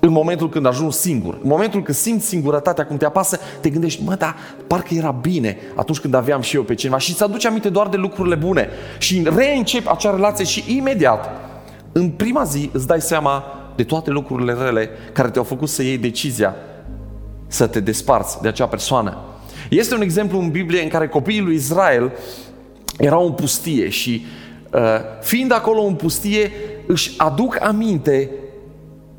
în 0.00 0.10
momentul 0.10 0.48
când 0.48 0.66
ajungi 0.66 0.96
singur, 0.96 1.34
în 1.34 1.48
momentul 1.48 1.82
când 1.82 1.96
simți 1.96 2.26
singurătatea, 2.26 2.86
cum 2.86 2.96
te 2.96 3.04
apasă, 3.04 3.38
te 3.60 3.70
gândești, 3.70 4.02
mă, 4.04 4.14
dar 4.14 4.36
parcă 4.66 4.94
era 4.94 5.10
bine 5.10 5.56
atunci 5.74 5.98
când 5.98 6.14
aveam 6.14 6.40
și 6.40 6.56
eu 6.56 6.62
pe 6.62 6.74
cineva 6.74 6.98
și 6.98 7.10
îți 7.10 7.22
aduce 7.22 7.46
aminte 7.46 7.68
doar 7.68 7.88
de 7.88 7.96
lucrurile 7.96 8.34
bune 8.34 8.68
și 8.98 9.28
reîncepi 9.36 9.88
acea 9.88 10.14
relație 10.14 10.44
și 10.44 10.76
imediat, 10.76 11.30
în 11.92 12.08
prima 12.10 12.44
zi, 12.44 12.70
îți 12.72 12.86
dai 12.86 13.00
seama 13.00 13.44
de 13.76 13.84
toate 13.84 14.10
lucrurile 14.10 14.52
rele 14.52 14.90
care 15.12 15.30
te-au 15.30 15.44
făcut 15.44 15.68
să 15.68 15.82
iei 15.82 15.98
decizia 15.98 16.54
să 17.46 17.66
te 17.66 17.80
desparți 17.80 18.42
de 18.42 18.48
acea 18.48 18.66
persoană. 18.66 19.18
Este 19.70 19.94
un 19.94 20.00
exemplu 20.00 20.38
în 20.38 20.50
Biblie 20.50 20.82
în 20.82 20.88
care 20.88 21.08
copiii 21.08 21.40
lui 21.40 21.54
Israel 21.54 22.12
erau 22.98 23.26
în 23.26 23.32
pustie 23.32 23.88
și 23.88 24.26
uh, 24.72 24.80
fiind 25.22 25.52
acolo 25.52 25.82
în 25.82 25.94
pustie, 25.94 26.52
își 26.86 27.14
aduc 27.16 27.62
aminte 27.62 28.30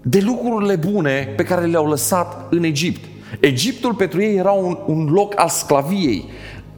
de 0.01 0.20
lucrurile 0.20 0.75
bune 0.75 1.34
pe 1.36 1.44
care 1.44 1.65
le-au 1.65 1.88
lăsat 1.88 2.48
în 2.50 2.63
Egipt. 2.63 3.06
Egiptul 3.39 3.94
pentru 3.94 4.22
ei 4.22 4.36
era 4.36 4.51
un, 4.51 4.77
un 4.86 5.10
loc 5.12 5.34
al 5.36 5.50
sclaviei. 5.50 6.29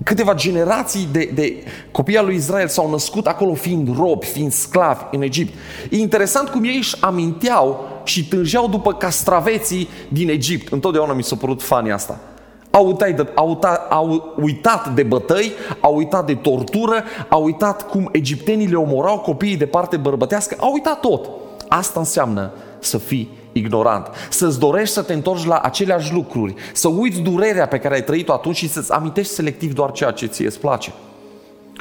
Câteva 0.04 0.34
generații 0.34 1.08
de, 1.12 1.32
de 1.34 1.64
copii 1.92 2.18
al 2.18 2.26
lui 2.26 2.36
Israel 2.36 2.68
s-au 2.68 2.90
născut 2.90 3.28
acolo 3.28 3.54
fiind 3.54 3.98
robi, 3.98 4.26
fiind 4.26 4.52
sclavi 4.52 5.04
în 5.12 5.22
Egipt. 5.22 5.54
E 5.90 5.98
interesant 5.98 6.50
cum 6.50 6.64
ei 6.64 6.78
își 6.78 6.96
aminteau 7.00 7.86
și 8.04 8.28
tângeau 8.28 8.68
după 8.68 8.94
castraveții 8.94 9.90
din 10.10 10.30
Egipt. 10.30 10.72
Întotdeauna 10.72 11.14
mi 11.14 11.24
s-a 11.24 11.36
părut 11.36 11.62
fani 11.62 11.92
asta. 11.92 12.20
Au 12.70 12.88
uitat, 12.88 13.16
de, 13.16 13.28
au, 13.36 13.48
uitat, 13.48 13.92
au 13.92 14.34
uitat 14.42 14.94
de 14.94 15.04
bătăi, 15.04 15.52
au 15.80 15.96
uitat 15.96 16.26
de 16.26 16.36
tortură, 16.36 17.04
au 17.30 17.44
uitat 17.44 17.90
cum 17.90 18.10
egiptenii 18.12 18.68
le 18.68 18.76
omorau 18.76 19.20
copiii 19.20 19.58
de 19.58 19.66
parte 19.66 19.98
bărbătească, 19.98 20.56
au 20.60 20.72
uitat 20.72 21.00
tot. 21.00 21.30
Asta 21.68 22.00
înseamnă 22.00 22.52
să 22.82 22.98
fii 22.98 23.30
ignorant, 23.52 24.08
să-ți 24.30 24.60
dorești 24.60 24.94
să 24.94 25.02
te 25.02 25.14
întorci 25.14 25.46
la 25.46 25.58
aceleași 25.58 26.14
lucruri, 26.14 26.54
să 26.74 26.88
uiți 26.88 27.20
durerea 27.20 27.68
pe 27.68 27.78
care 27.78 27.94
ai 27.94 28.04
trăit-o 28.04 28.34
atunci 28.34 28.56
și 28.56 28.70
să-ți 28.70 28.92
amintești 28.92 29.34
selectiv 29.34 29.74
doar 29.74 29.92
ceea 29.92 30.12
ce 30.12 30.26
ție 30.26 30.46
îți 30.46 30.60
place. 30.60 30.94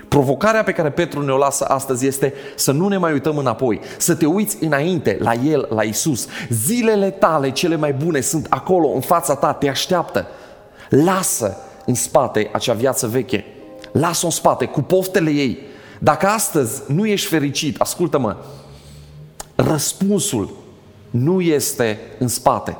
Provocarea 0.08 0.62
pe 0.62 0.72
care 0.72 0.90
Petru 0.90 1.22
ne-o 1.22 1.36
lasă 1.36 1.64
astăzi 1.64 2.06
este 2.06 2.34
să 2.54 2.72
nu 2.72 2.88
ne 2.88 2.96
mai 2.96 3.12
uităm 3.12 3.36
înapoi, 3.36 3.80
să 3.98 4.14
te 4.14 4.26
uiți 4.26 4.64
înainte 4.64 5.16
la 5.20 5.32
El, 5.34 5.68
la 5.74 5.82
Isus. 5.82 6.26
Zilele 6.48 7.10
tale 7.10 7.50
cele 7.50 7.76
mai 7.76 7.92
bune 7.92 8.20
sunt 8.20 8.46
acolo, 8.48 8.88
în 8.88 9.00
fața 9.00 9.34
ta, 9.34 9.52
te 9.52 9.68
așteaptă. 9.68 10.26
Lasă 10.88 11.56
în 11.86 11.94
spate 11.94 12.50
acea 12.52 12.72
viață 12.72 13.06
veche. 13.06 13.44
Lasă-o 13.92 14.26
în 14.26 14.32
spate, 14.32 14.64
cu 14.64 14.80
poftele 14.80 15.30
ei. 15.30 15.58
Dacă 15.98 16.26
astăzi 16.26 16.82
nu 16.86 17.06
ești 17.06 17.28
fericit, 17.28 17.80
ascultă-mă, 17.80 18.36
răspunsul 19.54 20.59
nu 21.10 21.40
este 21.40 21.98
în 22.18 22.28
spate. 22.28 22.76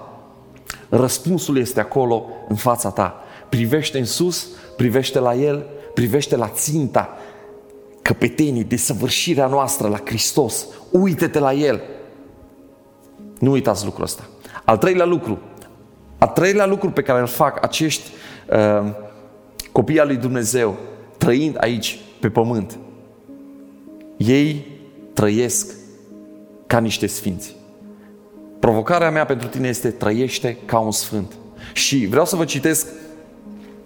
Răspunsul 0.89 1.59
este 1.59 1.81
acolo, 1.81 2.27
în 2.49 2.57
fața 2.57 2.91
ta. 2.91 3.23
Privește 3.49 3.99
în 3.99 4.05
sus, 4.05 4.49
privește 4.77 5.19
la 5.19 5.35
El, 5.35 5.67
privește 5.95 6.37
la 6.37 6.49
ținta 6.49 7.17
căpetenii, 8.03 8.65
desăvârșirea 8.65 9.47
noastră 9.47 9.89
la 9.89 10.01
Hristos. 10.05 10.67
Uită-te 10.91 11.39
la 11.39 11.53
El. 11.53 11.81
Nu 13.39 13.51
uitați 13.51 13.85
lucrul 13.85 14.05
ăsta. 14.05 14.29
Al 14.65 14.79
treilea 14.79 15.05
lucru, 15.05 15.39
al 16.19 16.29
treilea 16.29 16.67
lucru 16.67 16.91
pe 16.91 17.03
care 17.03 17.21
îl 17.21 17.27
fac 17.27 17.65
acești 17.65 18.11
uh, 18.51 18.93
copii 19.73 20.01
al 20.01 20.07
lui 20.07 20.17
Dumnezeu, 20.17 20.77
trăind 21.19 21.57
aici, 21.61 21.99
pe 22.21 22.29
pământ, 22.29 22.79
ei 24.17 24.67
trăiesc 25.13 25.75
ca 26.67 26.79
niște 26.79 27.07
sfinți. 27.07 27.57
Provocarea 28.61 29.11
mea 29.11 29.25
pentru 29.25 29.49
tine 29.49 29.69
este 29.69 29.91
trăiește 29.91 30.57
ca 30.65 30.79
un 30.79 30.93
sfânt. 30.93 31.33
Și 31.73 32.07
vreau 32.07 32.25
să 32.25 32.37
vă 32.37 32.45
citesc 32.45 32.87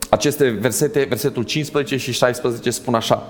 aceste 0.08 0.48
versete, 0.48 1.06
versetul 1.08 1.42
15 1.42 1.96
și 1.96 2.12
16 2.12 2.70
spun 2.70 2.94
așa. 2.94 3.28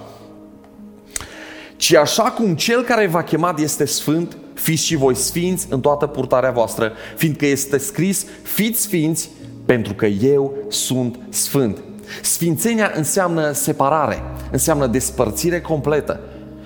Ci 1.77 1.95
așa 1.95 2.23
cum 2.23 2.55
cel 2.55 2.83
care 2.83 3.07
v-a 3.07 3.23
chemat 3.23 3.59
este 3.59 3.85
sfânt, 3.85 4.37
fiți 4.55 4.85
și 4.85 4.97
voi 4.97 5.15
sfinți 5.15 5.67
în 5.71 5.81
toată 5.81 6.07
purtarea 6.07 6.51
voastră, 6.51 6.93
fiindcă 7.17 7.47
este 7.47 7.79
scris, 7.79 8.27
fiți 8.43 8.81
sfinți 8.81 9.31
pentru 9.65 9.95
că 9.95 10.07
eu 10.07 10.57
sunt 10.69 11.19
sfânt. 11.29 11.79
Sfințenia 12.23 12.93
înseamnă 12.95 13.53
separare, 13.53 14.23
înseamnă 14.51 14.87
despărțire 14.87 15.61
completă. 15.61 16.21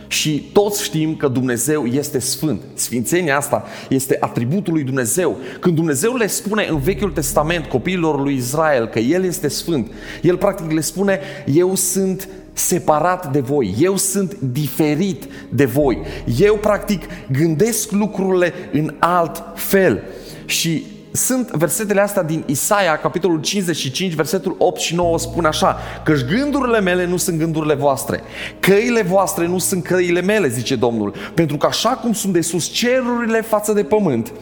Și 0.08 0.48
toți 0.52 0.82
știm 0.82 1.16
că 1.16 1.28
Dumnezeu 1.28 1.86
este 1.86 2.18
sfânt. 2.18 2.60
Sfințenia 2.74 3.36
asta 3.36 3.64
este 3.88 4.16
atributul 4.20 4.72
lui 4.72 4.82
Dumnezeu. 4.82 5.36
Când 5.60 5.74
Dumnezeu 5.74 6.14
le 6.14 6.26
spune 6.26 6.66
în 6.70 6.78
Vechiul 6.78 7.10
Testament 7.10 7.66
copiilor 7.66 8.20
lui 8.20 8.34
Israel 8.34 8.86
că 8.86 8.98
El 8.98 9.24
este 9.24 9.48
sfânt, 9.48 9.90
El 10.22 10.36
practic 10.36 10.70
le 10.70 10.80
spune, 10.80 11.20
eu 11.46 11.74
sunt 11.74 12.28
separat 12.52 13.32
de 13.32 13.40
voi, 13.40 13.74
eu 13.78 13.96
sunt 13.96 14.34
diferit 14.34 15.28
de 15.50 15.64
voi, 15.64 15.98
eu 16.38 16.56
practic 16.56 17.04
gândesc 17.32 17.90
lucrurile 17.90 18.52
în 18.72 18.94
alt 18.98 19.42
fel. 19.54 20.02
Și 20.44 20.84
sunt 21.18 21.50
versetele 21.50 22.00
astea 22.00 22.22
din 22.22 22.42
Isaia, 22.46 22.96
capitolul 22.96 23.40
55, 23.40 24.14
versetul 24.14 24.54
8 24.58 24.80
și 24.80 24.94
9 24.94 25.18
spun 25.18 25.44
așa, 25.44 25.78
că 26.04 26.12
gândurile 26.12 26.80
mele 26.80 27.06
nu 27.06 27.16
sunt 27.16 27.38
gândurile 27.38 27.74
voastre, 27.74 28.20
căile 28.60 29.02
voastre 29.02 29.46
nu 29.46 29.58
sunt 29.58 29.84
căile 29.84 30.20
mele, 30.20 30.48
zice 30.48 30.76
Domnul, 30.76 31.14
pentru 31.34 31.56
că 31.56 31.66
așa 31.66 31.88
cum 31.88 32.12
sunt 32.12 32.32
de 32.32 32.40
sus 32.40 32.66
cerurile 32.66 33.40
față 33.40 33.72
de 33.72 33.82
pământ, 33.82 34.32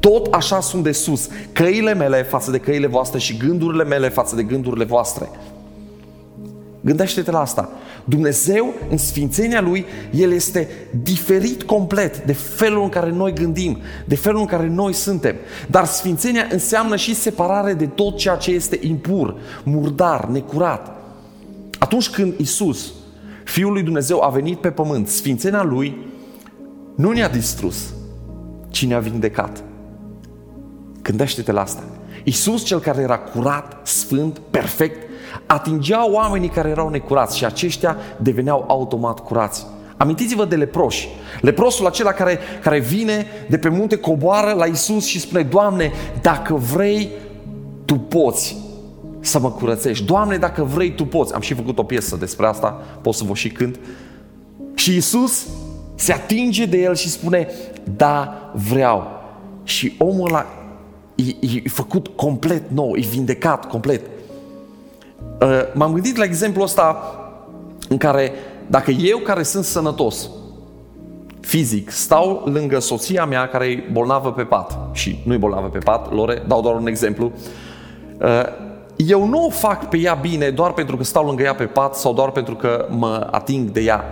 tot 0.00 0.34
așa 0.34 0.60
sunt 0.60 0.82
de 0.82 0.92
sus 0.92 1.28
căile 1.52 1.94
mele 1.94 2.22
față 2.22 2.50
de 2.50 2.58
căile 2.58 2.86
voastre 2.86 3.18
și 3.18 3.36
gândurile 3.36 3.84
mele 3.84 4.08
față 4.08 4.36
de 4.36 4.42
gândurile 4.42 4.84
voastre. 4.84 5.28
Gândește-te 6.88 7.30
la 7.30 7.40
asta. 7.40 7.70
Dumnezeu, 8.04 8.74
în 8.90 8.96
sfințenia 8.96 9.60
Lui, 9.60 9.84
El 10.10 10.32
este 10.32 10.68
diferit 11.02 11.62
complet 11.62 12.24
de 12.24 12.32
felul 12.32 12.82
în 12.82 12.88
care 12.88 13.10
noi 13.10 13.32
gândim, 13.32 13.78
de 14.04 14.16
felul 14.16 14.40
în 14.40 14.46
care 14.46 14.68
noi 14.68 14.92
suntem. 14.92 15.34
Dar 15.70 15.84
sfințenia 15.84 16.46
înseamnă 16.50 16.96
și 16.96 17.14
separare 17.14 17.74
de 17.74 17.86
tot 17.86 18.16
ceea 18.16 18.36
ce 18.36 18.50
este 18.50 18.78
impur, 18.82 19.36
murdar, 19.62 20.24
necurat. 20.24 20.96
Atunci 21.78 22.08
când 22.08 22.38
Isus, 22.38 22.92
Fiul 23.44 23.72
lui 23.72 23.82
Dumnezeu, 23.82 24.22
a 24.22 24.28
venit 24.28 24.58
pe 24.58 24.70
pământ, 24.70 25.08
sfințenia 25.08 25.62
Lui 25.62 26.06
nu 26.94 27.12
ne-a 27.12 27.28
distrus, 27.28 27.94
ci 28.68 28.86
ne-a 28.86 28.98
vindecat. 28.98 29.62
Gândește-te 31.02 31.52
la 31.52 31.60
asta. 31.60 31.84
Isus, 32.24 32.64
cel 32.64 32.80
care 32.80 33.02
era 33.02 33.18
curat, 33.18 33.80
sfânt, 33.86 34.38
perfect, 34.50 35.07
atingea 35.46 36.10
oamenii 36.10 36.48
care 36.48 36.68
erau 36.68 36.88
necurați 36.88 37.36
și 37.36 37.44
aceștia 37.44 37.96
deveneau 38.16 38.64
automat 38.68 39.20
curați. 39.20 39.66
Amintiți-vă 39.96 40.44
de 40.44 40.56
leproși. 40.56 41.08
Leprosul 41.40 41.86
acela 41.86 42.12
care, 42.12 42.38
care 42.62 42.78
vine 42.78 43.26
de 43.48 43.58
pe 43.58 43.68
munte, 43.68 43.96
coboară 43.96 44.52
la 44.52 44.64
Isus 44.64 45.06
și 45.06 45.20
spune, 45.20 45.42
Doamne, 45.42 45.92
dacă 46.22 46.54
vrei, 46.54 47.08
Tu 47.84 47.94
poți 47.94 48.56
să 49.20 49.38
mă 49.38 49.50
curățești. 49.50 50.04
Doamne, 50.04 50.36
dacă 50.36 50.62
vrei, 50.62 50.90
Tu 50.90 51.04
poți. 51.04 51.34
Am 51.34 51.40
și 51.40 51.54
făcut 51.54 51.78
o 51.78 51.82
piesă 51.82 52.16
despre 52.16 52.46
asta, 52.46 52.82
pot 53.02 53.14
să 53.14 53.24
vă 53.24 53.34
și 53.34 53.48
cânt. 53.48 53.78
Și 54.74 54.96
Isus 54.96 55.46
se 55.94 56.12
atinge 56.12 56.66
de 56.66 56.76
el 56.76 56.94
și 56.94 57.08
spune, 57.08 57.48
da, 57.96 58.50
vreau. 58.68 59.06
Și 59.62 59.94
omul 59.98 60.28
ăla 60.28 60.46
e, 61.14 61.46
e 61.64 61.68
făcut 61.68 62.06
complet 62.08 62.70
nou, 62.70 62.96
e 62.96 63.00
vindecat 63.00 63.68
complet. 63.68 64.00
Uh, 65.40 65.60
m-am 65.74 65.92
gândit 65.92 66.16
la 66.16 66.24
exemplul 66.24 66.64
ăsta 66.64 67.14
în 67.88 67.96
care 67.96 68.32
dacă 68.66 68.90
eu 68.90 69.18
care 69.18 69.42
sunt 69.42 69.64
sănătos, 69.64 70.30
fizic, 71.40 71.90
stau 71.90 72.42
lângă 72.44 72.78
soția 72.78 73.24
mea 73.24 73.48
care 73.48 73.66
e 73.66 73.88
bolnavă 73.92 74.32
pe 74.32 74.42
pat 74.42 74.78
și 74.92 75.22
nu 75.24 75.32
e 75.32 75.36
bolnavă 75.36 75.68
pe 75.68 75.78
pat, 75.78 76.12
Lore, 76.12 76.42
dau 76.46 76.60
doar 76.60 76.74
un 76.74 76.86
exemplu, 76.86 77.32
uh, 78.20 78.42
eu 78.96 79.26
nu 79.26 79.44
o 79.44 79.50
fac 79.50 79.88
pe 79.88 79.96
ea 79.96 80.14
bine 80.14 80.50
doar 80.50 80.72
pentru 80.72 80.96
că 80.96 81.04
stau 81.04 81.26
lângă 81.26 81.42
ea 81.42 81.54
pe 81.54 81.64
pat 81.64 81.94
sau 81.94 82.12
doar 82.14 82.30
pentru 82.30 82.54
că 82.54 82.86
mă 82.90 83.28
ating 83.30 83.70
de 83.70 83.80
ea. 83.80 84.04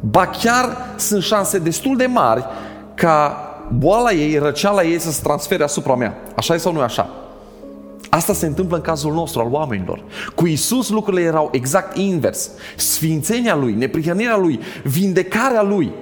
Ba 0.00 0.26
chiar 0.26 0.76
sunt 0.96 1.22
șanse 1.22 1.58
destul 1.58 1.96
de 1.96 2.06
mari 2.06 2.44
ca 2.94 3.36
boala 3.72 4.12
ei, 4.12 4.38
răceala 4.38 4.82
ei 4.82 4.98
să 4.98 5.10
se 5.10 5.20
transfere 5.22 5.62
asupra 5.62 5.94
mea. 5.94 6.18
Așa 6.36 6.54
e 6.54 6.56
sau 6.56 6.72
nu 6.72 6.80
e 6.80 6.82
așa? 6.82 7.10
Asta 8.16 8.32
se 8.32 8.46
întâmplă 8.46 8.76
în 8.76 8.82
cazul 8.82 9.12
nostru, 9.12 9.40
al 9.40 9.48
oamenilor. 9.50 10.02
Cu 10.34 10.46
Isus 10.46 10.88
lucrurile 10.88 11.22
erau 11.22 11.48
exact 11.52 11.96
invers. 11.96 12.50
Sfințenia 12.76 13.54
Lui, 13.54 13.72
neprihănirea 13.72 14.36
Lui, 14.36 14.60
vindecarea 14.84 15.62
Lui, 15.62 15.92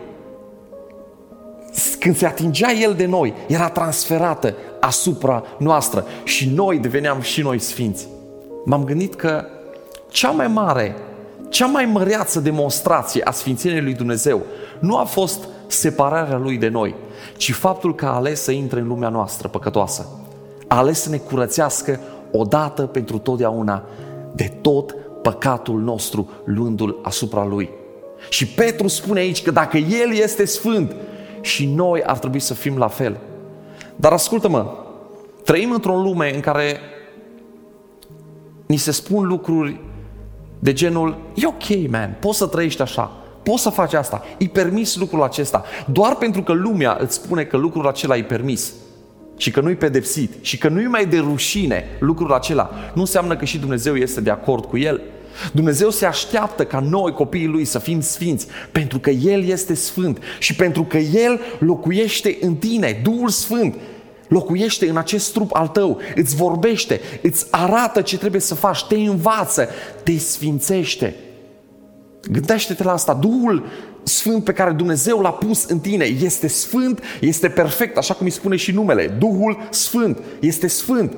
când 1.99 2.16
se 2.16 2.26
atingea 2.26 2.73
El 2.73 2.94
de 2.94 3.06
noi, 3.06 3.35
era 3.47 3.68
transferată 3.68 4.54
asupra 4.80 5.44
noastră 5.59 6.06
și 6.25 6.49
noi 6.49 6.78
deveneam 6.78 7.21
și 7.21 7.42
noi 7.42 7.59
sfinți. 7.59 8.09
M-am 8.64 8.85
gândit 8.85 9.14
că 9.14 9.44
cea 10.09 10.30
mai 10.30 10.47
mare, 10.47 10.97
cea 11.49 11.66
mai 11.66 11.85
măreață 11.85 12.40
demonstrație 12.40 13.23
a 13.25 13.30
sfințeniei 13.30 13.83
lui 13.83 13.94
Dumnezeu 13.94 14.42
nu 14.78 14.97
a 14.97 15.04
fost 15.04 15.38
separarea 15.66 16.37
Lui 16.37 16.56
de 16.56 16.68
noi, 16.68 16.94
ci 17.37 17.52
faptul 17.52 17.94
că 17.94 18.06
a 18.06 18.14
ales 18.14 18.42
să 18.42 18.50
intre 18.50 18.80
în 18.80 18.87
lumea 18.87 19.09
noastră 19.09 19.49
păcătoasă 19.49 20.09
a 20.66 20.76
ales 20.76 21.00
să 21.00 21.11
ne 21.11 21.16
curățească 21.16 22.00
odată 22.33 22.83
pentru 22.83 23.18
totdeauna 23.18 23.83
de 24.35 24.52
tot 24.61 24.94
păcatul 25.23 25.80
nostru, 25.80 26.30
luându-l 26.44 26.99
asupra 27.02 27.44
lui. 27.44 27.71
Și 28.28 28.47
Petru 28.47 28.88
spune 28.88 29.21
aici 29.21 29.42
că 29.42 29.50
dacă 29.50 29.76
El 29.76 30.14
este 30.14 30.44
sfânt, 30.44 30.97
și 31.44 31.66
noi 31.66 32.02
ar 32.02 32.18
trebui 32.18 32.40
să 32.40 32.54
fim 32.54 32.78
la 32.78 32.88
fel. 32.88 33.16
Dar 33.97 34.12
ascultă-mă, 34.12 34.66
trăim 35.44 35.71
într-o 35.73 35.97
lume 35.97 36.35
în 36.35 36.40
care 36.40 36.78
ni 38.66 38.76
se 38.76 38.90
spun 38.90 39.26
lucruri 39.26 39.80
de 40.59 40.73
genul, 40.73 41.16
e 41.35 41.47
ok, 41.47 41.90
man, 41.90 42.16
poți 42.21 42.38
să 42.38 42.47
trăiești 42.47 42.83
așa, 42.83 43.11
poți 43.42 43.62
să 43.62 43.71
faci 43.71 43.92
asta, 43.92 44.23
îi 44.38 44.49
permis 44.49 44.97
lucrul 44.97 45.23
acesta, 45.23 45.64
doar 45.87 46.14
pentru 46.14 46.42
că 46.42 46.52
lumea 46.52 46.97
îți 47.00 47.14
spune 47.14 47.44
că 47.44 47.56
lucrul 47.56 47.87
acela 47.87 48.16
e 48.16 48.23
permis 48.23 48.73
și 49.37 49.50
că 49.50 49.61
nu-i 49.61 49.75
pedepsit 49.75 50.33
și 50.41 50.59
că 50.59 50.69
nu-i 50.69 50.87
mai 50.87 51.07
de 51.07 51.19
rușine 51.19 51.85
lucrul 51.99 52.33
acela, 52.33 52.71
nu 52.95 53.00
înseamnă 53.00 53.37
că 53.37 53.45
și 53.45 53.59
Dumnezeu 53.59 53.97
este 53.97 54.21
de 54.21 54.31
acord 54.31 54.64
cu 54.64 54.79
el. 54.79 55.00
Dumnezeu 55.53 55.91
se 55.91 56.07
așteaptă 56.07 56.64
ca 56.64 56.81
noi, 56.81 57.12
copiii 57.12 57.47
Lui, 57.47 57.64
să 57.64 57.79
fim 57.79 58.00
sfinți, 58.00 58.47
pentru 58.73 58.99
că 58.99 59.11
El 59.11 59.45
este 59.45 59.75
sfânt 59.75 60.19
și 60.38 60.55
pentru 60.55 60.85
că 60.85 60.99
El 60.99 61.41
locuiește 61.59 62.38
în 62.41 62.55
tine, 62.55 63.00
Duhul 63.03 63.29
Sfânt 63.29 63.75
locuiește 64.29 64.88
în 64.88 64.97
acest 64.97 65.33
trup 65.33 65.55
al 65.55 65.69
tău, 65.69 66.00
îți 66.14 66.37
vorbește, 66.37 67.00
îți 67.23 67.47
arată 67.50 68.00
ce 68.00 68.19
trebuie 68.19 68.41
să 68.41 68.55
faci, 68.55 68.85
te 68.85 68.95
învață, 68.95 69.69
te 70.03 70.19
sfințește. 70.19 71.14
Gândește-te 72.31 72.83
la 72.83 72.93
asta, 72.93 73.14
Duhul 73.14 73.67
Sfânt 74.04 74.44
pe 74.44 74.52
care 74.52 74.70
Dumnezeu 74.70 75.20
l-a 75.20 75.32
pus 75.32 75.64
în 75.64 75.78
tine 75.78 76.04
este 76.04 76.46
sfânt, 76.46 77.02
este 77.20 77.49
perfect, 77.49 77.96
așa 77.96 78.14
cum 78.14 78.26
îi 78.26 78.32
spune 78.32 78.56
și 78.56 78.73
numele. 78.73 79.06
Duhul 79.06 79.68
Sfânt 79.70 80.18
este 80.40 80.66
sfânt, 80.66 81.16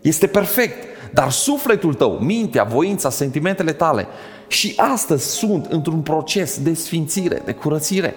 este 0.00 0.26
perfect. 0.26 0.86
Dar 1.12 1.30
sufletul 1.30 1.94
tău, 1.94 2.10
mintea, 2.10 2.64
voința, 2.64 3.10
sentimentele 3.10 3.72
tale 3.72 4.06
și 4.46 4.72
astăzi 4.76 5.26
sunt 5.30 5.66
într-un 5.66 6.00
proces 6.00 6.58
de 6.62 6.74
sfințire, 6.74 7.42
de 7.44 7.52
curățire. 7.52 8.14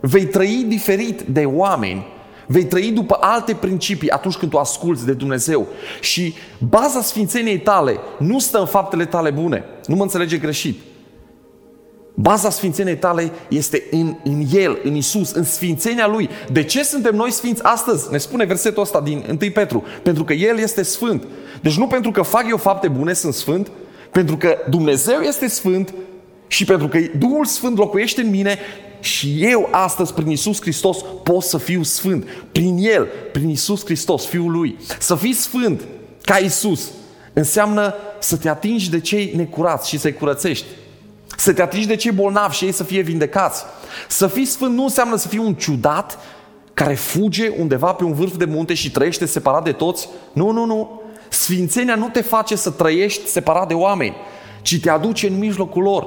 Vei 0.00 0.26
trăi 0.26 0.64
diferit 0.68 1.20
de 1.20 1.44
oameni, 1.44 2.06
vei 2.46 2.64
trăi 2.64 2.90
după 2.90 3.16
alte 3.20 3.54
principii 3.54 4.10
atunci 4.10 4.36
când 4.36 4.50
tu 4.50 4.58
asculți 4.58 5.06
de 5.06 5.12
Dumnezeu. 5.12 5.66
Și 6.00 6.34
baza 6.68 7.02
sfințeniei 7.02 7.58
tale 7.58 7.96
nu 8.18 8.38
stă 8.38 8.58
în 8.58 8.66
faptele 8.66 9.04
tale 9.04 9.30
bune. 9.30 9.64
Nu 9.86 9.96
mă 9.96 10.02
înțelege 10.02 10.36
greșit 10.36 10.80
Baza 12.14 12.50
sfințeniei 12.50 12.96
tale 12.96 13.32
este 13.48 13.82
în, 13.90 14.16
în 14.24 14.44
El, 14.52 14.80
în 14.84 14.94
Isus, 14.94 15.30
în 15.30 15.44
sfințenia 15.44 16.06
Lui. 16.06 16.28
De 16.52 16.64
ce 16.64 16.84
suntem 16.84 17.14
noi 17.14 17.30
sfinți 17.30 17.62
astăzi? 17.62 18.10
Ne 18.10 18.18
spune 18.18 18.44
versetul 18.44 18.82
ăsta 18.82 19.00
din 19.00 19.38
1 19.42 19.50
Petru. 19.50 19.84
Pentru 20.02 20.24
că 20.24 20.32
El 20.32 20.58
este 20.58 20.82
sfânt. 20.82 21.24
Deci 21.62 21.76
nu 21.76 21.86
pentru 21.86 22.10
că 22.10 22.22
fac 22.22 22.44
eu 22.48 22.56
fapte 22.56 22.88
bune 22.88 23.12
sunt 23.12 23.34
sfânt, 23.34 23.70
pentru 24.10 24.36
că 24.36 24.56
Dumnezeu 24.68 25.20
este 25.20 25.48
sfânt 25.48 25.94
și 26.46 26.64
pentru 26.64 26.88
că 26.88 26.98
Duhul 27.18 27.44
Sfânt 27.44 27.76
locuiește 27.76 28.20
în 28.20 28.30
mine 28.30 28.58
și 29.00 29.36
eu 29.40 29.68
astăzi, 29.70 30.14
prin 30.14 30.30
Isus 30.30 30.60
Hristos, 30.60 30.96
pot 31.22 31.42
să 31.42 31.58
fiu 31.58 31.82
sfânt. 31.82 32.26
Prin 32.52 32.76
El, 32.78 33.08
prin 33.32 33.48
Isus 33.48 33.84
Hristos, 33.84 34.26
Fiul 34.26 34.50
Lui. 34.50 34.76
Să 34.98 35.14
fii 35.14 35.32
sfânt 35.32 35.80
ca 36.22 36.36
Isus 36.36 36.90
înseamnă 37.32 37.94
să 38.20 38.36
te 38.36 38.48
atingi 38.48 38.90
de 38.90 39.00
cei 39.00 39.32
necurați 39.36 39.88
și 39.88 39.98
să-i 39.98 40.12
curățești. 40.12 40.64
Să 41.42 41.52
te 41.52 41.62
atingi 41.62 41.86
de 41.86 41.96
cei 41.96 42.10
bolnavi 42.10 42.56
și 42.56 42.64
ei 42.64 42.72
să 42.72 42.84
fie 42.84 43.00
vindecați. 43.00 43.64
Să 44.08 44.26
fii 44.26 44.44
sfânt 44.44 44.74
nu 44.74 44.82
înseamnă 44.82 45.16
să 45.16 45.28
fii 45.28 45.38
un 45.38 45.54
ciudat 45.54 46.18
care 46.74 46.94
fuge 46.94 47.48
undeva 47.48 47.92
pe 47.92 48.04
un 48.04 48.12
vârf 48.12 48.36
de 48.36 48.44
munte 48.44 48.74
și 48.74 48.90
trăiește 48.90 49.26
separat 49.26 49.64
de 49.64 49.72
toți. 49.72 50.08
Nu, 50.32 50.50
nu, 50.50 50.64
nu. 50.64 51.02
Sfințenia 51.28 51.94
nu 51.94 52.08
te 52.08 52.20
face 52.20 52.56
să 52.56 52.70
trăiești 52.70 53.28
separat 53.28 53.68
de 53.68 53.74
oameni, 53.74 54.16
ci 54.62 54.80
te 54.80 54.90
aduce 54.90 55.26
în 55.26 55.38
mijlocul 55.38 55.82
lor. 55.82 56.06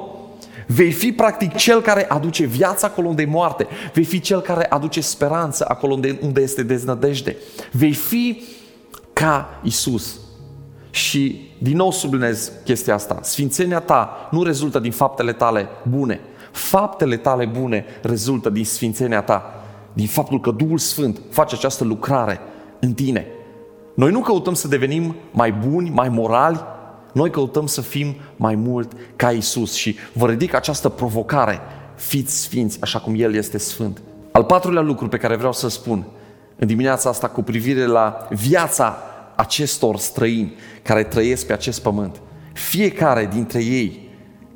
Vei 0.68 0.92
fi 0.92 1.12
practic 1.12 1.56
cel 1.56 1.82
care 1.82 2.10
aduce 2.10 2.46
viața 2.46 2.88
acolo 2.88 3.08
unde 3.08 3.22
e 3.22 3.26
moarte. 3.26 3.68
Vei 3.94 4.04
fi 4.04 4.20
cel 4.20 4.42
care 4.42 4.66
aduce 4.70 5.02
speranță 5.02 5.66
acolo 5.68 6.00
unde 6.22 6.42
este 6.42 6.64
deznădejde. 6.64 7.36
Vei 7.72 7.94
fi 7.94 8.42
ca 9.14 9.60
Isus. 9.64 10.20
Și 10.96 11.50
din 11.58 11.76
nou 11.76 11.92
sublinez 11.92 12.52
chestia 12.64 12.94
asta. 12.94 13.20
Sfințenia 13.22 13.80
ta 13.80 14.28
nu 14.32 14.44
rezultă 14.44 14.80
din 14.80 14.92
faptele 14.92 15.34
tale 15.34 15.68
bune. 15.90 16.20
Faptele 16.52 17.18
tale 17.18 17.46
bune 17.46 17.86
rezultă 18.02 18.50
din 18.50 18.66
sfințenia 18.66 19.22
ta. 19.22 19.64
Din 19.94 20.08
faptul 20.08 20.40
că 20.40 20.52
Duhul 20.52 20.78
Sfânt 20.78 21.22
face 21.30 21.56
această 21.56 21.84
lucrare 21.84 22.40
în 22.80 22.94
tine. 22.94 23.26
Noi 23.96 24.12
nu 24.12 24.20
căutăm 24.20 24.54
să 24.54 24.68
devenim 24.68 25.16
mai 25.32 25.52
buni, 25.52 25.90
mai 25.90 26.10
morali, 26.10 26.60
noi 27.14 27.30
căutăm 27.30 27.66
să 27.66 27.82
fim 27.82 28.16
mai 28.36 28.56
mult 28.56 28.92
ca 29.16 29.32
Isus 29.32 29.74
și 29.74 29.96
vă 30.14 30.28
ridic 30.28 30.54
această 30.54 30.90
provocare. 30.90 31.60
Fiți 31.96 32.42
sfinți 32.42 32.78
așa 32.82 33.00
cum 33.00 33.14
El 33.18 33.34
este 33.34 33.58
sfânt. 33.58 34.02
Al 34.32 34.44
patrulea 34.44 34.82
lucru 34.82 35.08
pe 35.08 35.18
care 35.18 35.36
vreau 35.36 35.54
să 35.54 35.68
spun 35.68 36.06
în 36.56 36.68
dimineața 36.68 37.10
asta 37.10 37.28
cu 37.28 37.44
privire 37.44 37.86
la 37.86 38.28
viața 38.30 38.98
acestor 39.36 39.98
străini 39.98 40.54
care 40.82 41.04
trăiesc 41.04 41.46
pe 41.46 41.54
acest 41.54 41.82
pământ. 41.82 42.22
Fiecare 42.54 43.30
dintre 43.34 43.64
ei, 43.64 44.10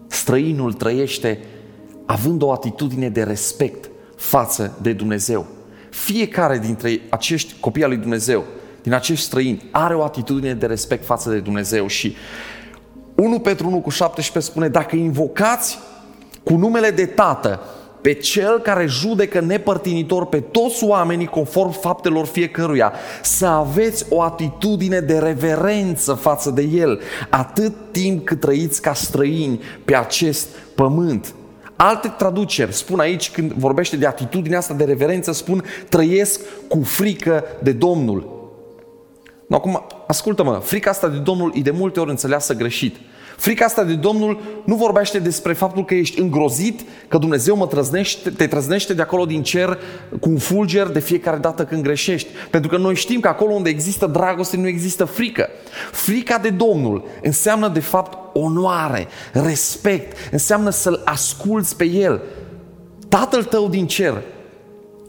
străinul 0.08 0.74
trăiește 0.74 1.40
având 2.06 2.42
o 2.42 2.52
atitudine 2.52 3.10
de 3.10 3.24
respect 3.24 3.90
față 4.16 4.78
de 4.82 4.94
Dumnezeu. 4.94 5.46
Fiecare 5.90 6.58
dintre 6.58 7.02
acești 7.10 7.54
copii 7.60 7.84
al 7.84 7.90
lui 7.90 7.98
Dumnezeu, 7.98 8.44
din 8.82 8.94
acești 8.94 9.26
străini, 9.26 9.70
are 9.72 9.96
o 9.96 10.04
atitudine 10.04 10.54
de 10.54 10.66
respect 10.66 11.06
față 11.06 11.30
de 11.30 11.40
Dumnezeu 11.40 11.88
și 11.88 12.16
1 13.16 13.40
Petru 13.40 13.68
1 13.68 13.80
cu 13.80 13.90
17 13.90 14.52
spune, 14.52 14.68
dacă 14.68 14.96
invocați 14.96 15.80
cu 16.44 16.54
numele 16.54 16.92
de 16.92 17.06
Tată 17.06 17.60
pe 18.02 18.14
cel 18.14 18.60
care 18.60 18.86
judecă 18.86 19.40
nepărtinitor 19.40 20.26
pe 20.26 20.40
toți 20.40 20.84
oamenii 20.84 21.26
conform 21.26 21.72
faptelor 21.72 22.26
fiecăruia, 22.26 22.94
să 23.22 23.46
aveți 23.46 24.06
o 24.10 24.22
atitudine 24.22 25.00
de 25.00 25.18
reverență 25.18 26.14
față 26.14 26.50
de 26.50 26.62
el, 26.62 27.00
atât 27.30 27.74
timp 27.92 28.26
cât 28.26 28.40
trăiți 28.40 28.82
ca 28.82 28.94
străini 28.94 29.62
pe 29.86 29.96
acest 29.96 30.48
pământ. 30.76 31.34
Alte 31.76 32.14
traduceri 32.18 32.74
spun 32.74 33.00
aici, 33.00 33.32
când 33.32 33.52
vorbește 33.52 33.96
de 33.96 34.06
atitudinea 34.06 34.58
asta 34.58 34.74
de 34.74 34.84
reverență, 34.84 35.32
spun 35.32 35.64
trăiesc 35.90 36.42
cu 36.68 36.82
frică 36.84 37.44
de 37.64 37.72
Domnul. 37.72 38.38
Acum, 39.50 39.86
ascultă-mă, 40.08 40.60
frica 40.64 40.90
asta 40.90 41.08
de 41.08 41.18
Domnul 41.18 41.54
e 41.56 41.62
de 41.62 41.72
multe 41.72 42.00
ori 42.00 42.10
înțeleasă 42.10 42.56
greșit. 42.56 42.96
Frica 43.40 43.66
asta 43.66 43.84
de 43.84 43.94
Domnul 43.94 44.42
nu 44.66 44.76
vorbește 44.76 45.20
despre 45.20 45.54
faptul 45.54 45.86
că 45.86 45.94
ești 45.94 46.20
îngrozit, 46.20 46.82
că 47.08 47.18
Dumnezeu 47.18 47.56
mă 47.56 47.68
trăznește, 47.68 48.30
te 48.30 48.48
trăznește 48.48 48.94
de 48.94 49.02
acolo 49.02 49.26
din 49.26 49.44
cer 49.44 49.80
cu 50.20 50.30
un 50.30 50.38
fulger 50.38 50.88
de 50.88 51.00
fiecare 51.00 51.38
dată 51.38 51.66
când 51.66 51.84
greșești. 51.84 52.30
Pentru 52.50 52.70
că 52.70 52.78
noi 52.78 52.96
știm 52.96 53.20
că 53.20 53.28
acolo 53.28 53.54
unde 53.54 53.70
există 53.70 54.06
dragoste 54.06 54.58
nu 54.58 54.68
există 54.68 55.06
frică. 55.06 55.50
Frica 55.92 56.38
de 56.38 56.50
Domnul 56.50 57.04
înseamnă 57.22 57.68
de 57.68 57.80
fapt 57.80 58.36
onoare, 58.38 59.08
respect, 59.34 60.18
înseamnă 60.32 60.70
să-L 60.70 61.02
asculți 61.06 61.76
pe 61.76 61.86
El. 61.86 62.22
Tatăl 63.10 63.44
tău 63.44 63.70
din 63.70 63.88
cer, 63.88 64.22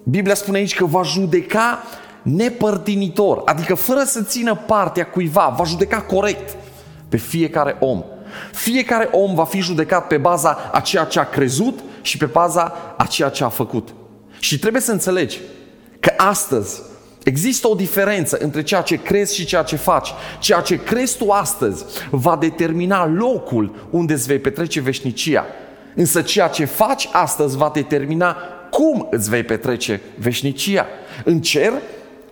Biblia 0.03 0.35
spune 0.35 0.59
aici 0.59 0.77
că 0.77 0.85
va 0.85 1.03
judeca 1.03 1.83
nepărtinitor, 2.23 3.43
adică 3.45 3.75
fără 3.75 4.03
să 4.05 4.23
țină 4.23 4.55
partea 4.67 5.07
cuiva, 5.07 5.55
va 5.57 5.65
judeca 5.65 6.01
corect 6.01 6.57
pe 7.09 7.17
fiecare 7.17 7.77
om. 7.81 8.05
Fiecare 8.53 9.09
om 9.13 9.35
va 9.35 9.45
fi 9.45 9.61
judecat 9.61 10.07
pe 10.07 10.17
baza 10.17 10.71
a 10.73 10.81
ceea 10.81 11.05
ce 11.05 11.19
a 11.19 11.29
crezut 11.29 11.79
și 12.03 12.17
pe 12.17 12.27
baza 12.27 12.95
a 12.97 13.07
ceea 13.07 13.29
ce 13.29 13.45
a 13.45 13.49
făcut. 13.49 13.89
Și 14.39 14.59
trebuie 14.59 14.83
să 14.83 14.93
înțelegi 14.93 15.39
că 16.01 16.13
astăzi 16.17 16.83
există 17.25 17.69
o 17.69 17.75
diferență 17.75 18.37
între 18.41 18.63
ceea 18.63 18.81
ce 18.81 18.97
crezi 18.97 19.35
și 19.35 19.45
ceea 19.45 19.63
ce 19.63 19.77
faci. 19.77 20.13
Ceea 20.39 20.61
ce 20.61 20.83
crezi 20.83 21.17
tu 21.17 21.31
astăzi 21.31 21.85
va 22.11 22.37
determina 22.37 23.07
locul 23.07 23.89
unde 23.91 24.13
îți 24.13 24.27
vei 24.27 24.39
petrece 24.39 24.81
veșnicia. 24.81 25.47
Însă 25.95 26.23
ceea 26.23 26.49
ce 26.49 26.65
faci 26.65 27.09
astăzi 27.13 27.57
va 27.57 27.71
determina 27.75 28.37
cum 28.71 29.07
îți 29.11 29.31
vei 29.31 29.43
petrece 29.43 30.01
veșnicia. 30.19 30.87
În 31.25 31.41
cer 31.41 31.73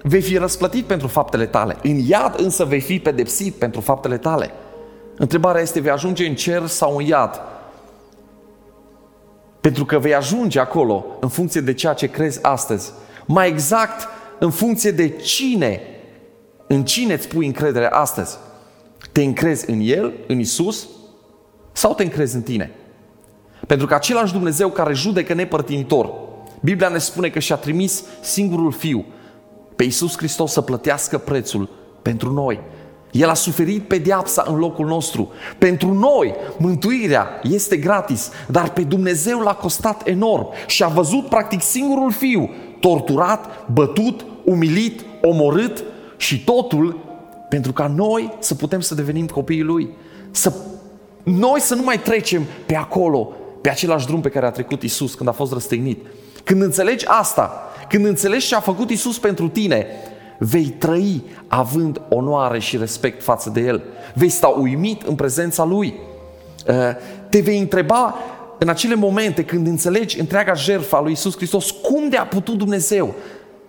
vei 0.03 0.21
fi 0.21 0.37
răsplătit 0.37 0.85
pentru 0.85 1.07
faptele 1.07 1.47
tale. 1.47 1.77
În 1.83 1.97
iad 1.97 2.35
însă 2.41 2.65
vei 2.65 2.81
fi 2.81 2.99
pedepsit 2.99 3.55
pentru 3.55 3.81
faptele 3.81 4.19
tale. 4.19 4.51
Întrebarea 5.19 5.61
este, 5.61 5.81
vei 5.81 5.91
ajunge 5.91 6.27
în 6.27 6.35
cer 6.35 6.67
sau 6.67 6.97
în 6.97 7.05
iad? 7.05 7.41
Pentru 9.61 9.85
că 9.85 9.99
vei 9.99 10.15
ajunge 10.15 10.61
acolo 10.61 11.07
în 11.21 11.29
funcție 11.29 11.61
de 11.61 11.75
ceea 11.75 11.93
ce 11.93 12.07
crezi 12.07 12.43
astăzi. 12.43 12.93
Mai 13.27 13.49
exact, 13.49 14.09
în 14.39 14.51
funcție 14.51 14.91
de 14.91 15.09
cine, 15.09 15.81
în 16.67 16.85
cine 16.85 17.15
îți 17.15 17.29
pui 17.29 17.47
încredere 17.47 17.87
astăzi. 17.87 18.37
Te 19.13 19.23
încrezi 19.23 19.71
în 19.71 19.81
El, 19.83 20.13
în 20.27 20.39
Isus, 20.39 20.89
sau 21.73 21.95
te 21.95 22.03
încrezi 22.03 22.35
în 22.35 22.43
tine? 22.43 22.71
Pentru 23.67 23.87
că 23.87 23.95
același 23.95 24.33
Dumnezeu 24.33 24.69
care 24.69 24.95
judecă 24.95 25.35
nepărtinitor, 25.35 26.11
Biblia 26.61 26.89
ne 26.89 26.99
spune 26.99 27.29
că 27.29 27.39
și-a 27.39 27.57
trimis 27.57 28.05
singurul 28.21 28.73
Fiu 28.73 29.05
pe 29.77 29.85
Iisus 29.85 30.17
Hristos 30.17 30.53
să 30.53 30.61
plătească 30.61 31.19
prețul 31.19 31.69
pentru 32.03 32.33
noi. 32.33 32.61
El 33.11 33.29
a 33.29 33.35
suferit 33.35 33.83
pedeapsa 33.83 34.45
în 34.49 34.57
locul 34.59 34.87
nostru. 34.87 35.33
Pentru 35.59 35.93
noi, 35.93 36.35
mântuirea 36.59 37.41
este 37.43 37.77
gratis, 37.77 38.31
dar 38.47 38.71
pe 38.71 38.83
Dumnezeu 38.83 39.39
l-a 39.39 39.55
costat 39.55 40.09
enorm 40.09 40.47
și 40.67 40.83
a 40.85 40.89
văzut 40.89 41.29
practic 41.29 41.63
singurul 41.63 42.13
fiu 42.13 42.51
torturat, 42.81 43.67
bătut, 43.73 44.25
umilit, 44.45 45.05
omorât 45.23 45.85
și 46.17 46.45
totul 46.45 46.99
pentru 47.49 47.73
ca 47.73 47.87
noi 47.87 48.33
să 48.39 48.55
putem 48.55 48.81
să 48.81 48.95
devenim 48.95 49.27
copiii 49.27 49.63
lui. 49.63 49.89
Să 50.31 50.53
noi 51.23 51.61
să 51.61 51.75
nu 51.75 51.83
mai 51.83 52.01
trecem 52.01 52.43
pe 52.67 52.77
acolo, 52.77 53.33
pe 53.61 53.71
același 53.71 54.07
drum 54.07 54.21
pe 54.21 54.29
care 54.29 54.47
a 54.47 54.51
trecut 54.51 54.83
Isus 54.83 55.15
când 55.15 55.29
a 55.29 55.33
fost 55.33 55.53
răstignit. 55.53 56.07
Când 56.45 56.63
înțelegi 56.63 57.07
asta, 57.07 57.73
când 57.89 58.05
înțelegi 58.05 58.47
ce 58.47 58.55
a 58.55 58.61
făcut 58.61 58.91
Isus 58.91 59.19
pentru 59.19 59.49
tine, 59.49 59.87
vei 60.39 60.65
trăi 60.65 61.23
având 61.47 62.01
onoare 62.09 62.59
și 62.59 62.77
respect 62.77 63.23
față 63.23 63.51
de 63.51 63.61
El. 63.61 63.83
Vei 64.15 64.29
sta 64.29 64.47
uimit 64.47 65.03
în 65.03 65.15
prezența 65.15 65.65
Lui. 65.65 65.95
Uh, 66.69 66.75
te 67.29 67.41
vei 67.41 67.59
întreba 67.59 68.15
în 68.59 68.69
acele 68.69 68.95
momente 68.95 69.45
când 69.45 69.67
înțelegi 69.67 70.21
întreaga 70.21 70.55
jertfă 70.55 70.97
a 70.97 71.01
lui 71.01 71.13
Isus 71.13 71.37
Hristos, 71.37 71.71
cum 71.71 72.09
de 72.09 72.17
a 72.17 72.27
putut 72.27 72.59
Dumnezeu 72.59 73.15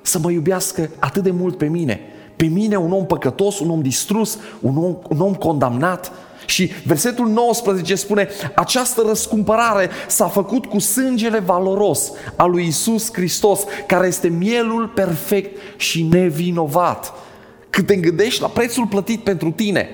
să 0.01 0.19
mă 0.19 0.31
iubească 0.31 0.89
atât 0.99 1.23
de 1.23 1.31
mult 1.31 1.57
pe 1.57 1.65
mine? 1.65 1.99
Pe 2.35 2.45
mine, 2.45 2.75
un 2.75 2.91
om 2.91 3.05
păcătos, 3.05 3.59
un 3.59 3.69
om 3.69 3.81
distrus, 3.81 4.37
un 4.59 4.77
om, 4.77 4.97
un 5.09 5.19
om 5.19 5.33
condamnat, 5.33 6.11
și 6.49 6.71
versetul 6.85 7.27
19 7.27 7.95
spune, 7.95 8.27
această 8.55 9.03
răscumpărare 9.07 9.89
s-a 10.07 10.27
făcut 10.27 10.65
cu 10.65 10.79
sângele 10.79 11.39
valoros 11.39 12.11
al 12.35 12.51
lui 12.51 12.67
Isus 12.67 13.13
Hristos, 13.13 13.63
care 13.87 14.07
este 14.07 14.27
mielul 14.27 14.87
perfect 14.87 15.57
și 15.77 16.03
nevinovat. 16.03 17.13
Când 17.69 17.87
te 17.87 17.95
gândești 17.95 18.41
la 18.41 18.47
prețul 18.47 18.87
plătit 18.87 19.23
pentru 19.23 19.51
tine, 19.51 19.89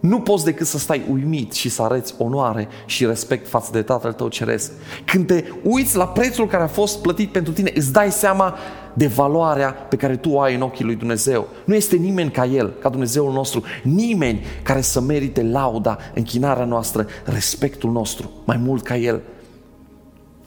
nu 0.00 0.20
poți 0.20 0.44
decât 0.44 0.66
să 0.66 0.78
stai 0.78 1.02
uimit 1.10 1.52
și 1.52 1.68
să 1.68 1.82
arăți 1.82 2.14
onoare 2.18 2.68
și 2.86 3.06
respect 3.06 3.48
față 3.48 3.68
de 3.72 3.82
Tatăl 3.82 4.12
tău 4.12 4.28
Ceresc. 4.28 4.72
Când 5.04 5.26
te 5.26 5.44
uiți 5.62 5.96
la 5.96 6.08
prețul 6.08 6.46
care 6.46 6.62
a 6.62 6.66
fost 6.66 6.98
plătit 6.98 7.32
pentru 7.32 7.52
tine, 7.52 7.72
îți 7.74 7.92
dai 7.92 8.10
seama 8.10 8.56
de 8.94 9.06
valoarea 9.06 9.72
pe 9.72 9.96
care 9.96 10.16
tu 10.16 10.30
o 10.30 10.40
ai 10.40 10.54
în 10.54 10.60
ochii 10.60 10.84
lui 10.84 10.94
Dumnezeu. 10.94 11.48
Nu 11.64 11.74
este 11.74 11.96
nimeni 11.96 12.30
ca 12.30 12.44
El, 12.44 12.72
ca 12.80 12.88
Dumnezeul 12.88 13.32
nostru, 13.32 13.62
nimeni 13.82 14.44
care 14.62 14.80
să 14.80 15.00
merite 15.00 15.42
lauda, 15.42 15.98
închinarea 16.14 16.64
noastră, 16.64 17.06
respectul 17.24 17.90
nostru, 17.90 18.30
mai 18.44 18.56
mult 18.56 18.82
ca 18.82 18.96
El. 18.96 19.20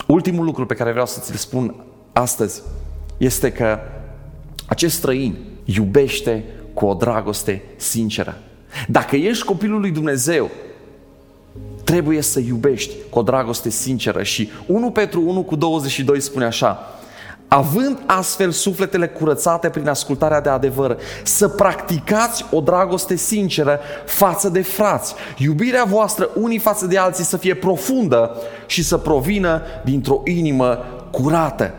ultimul 0.07 0.45
lucru 0.45 0.65
pe 0.65 0.73
care 0.73 0.91
vreau 0.91 1.05
să 1.05 1.19
ți-l 1.19 1.35
spun 1.35 1.75
astăzi 2.13 2.61
este 3.17 3.51
că 3.51 3.79
acest 4.65 4.95
străin 4.95 5.35
iubește 5.63 6.43
cu 6.73 6.85
o 6.85 6.93
dragoste 6.93 7.63
sinceră. 7.75 8.37
Dacă 8.87 9.15
ești 9.15 9.45
copilul 9.45 9.79
lui 9.79 9.91
Dumnezeu, 9.91 10.49
trebuie 11.83 12.21
să 12.21 12.39
iubești 12.39 12.93
cu 13.09 13.19
o 13.19 13.21
dragoste 13.21 13.69
sinceră 13.69 14.23
și 14.23 14.49
1 14.67 14.91
Petru 14.91 15.27
1 15.27 15.43
cu 15.43 15.55
22 15.55 16.19
spune 16.19 16.45
așa, 16.45 16.99
având 17.47 17.97
astfel 18.05 18.51
sufletele 18.51 19.07
curățate 19.07 19.69
prin 19.69 19.87
ascultarea 19.87 20.41
de 20.41 20.49
adevăr, 20.49 20.97
să 21.23 21.47
practicați 21.47 22.45
o 22.51 22.61
dragoste 22.61 23.15
sinceră 23.15 23.79
față 24.05 24.49
de 24.49 24.61
frați. 24.61 25.13
Iubirea 25.37 25.83
voastră 25.83 26.29
unii 26.35 26.59
față 26.59 26.85
de 26.85 26.97
alții 26.97 27.23
să 27.23 27.37
fie 27.37 27.53
profundă 27.53 28.35
și 28.65 28.83
să 28.83 28.97
provină 28.97 29.61
dintr-o 29.83 30.21
inimă 30.25 30.85
curată. 31.11 31.73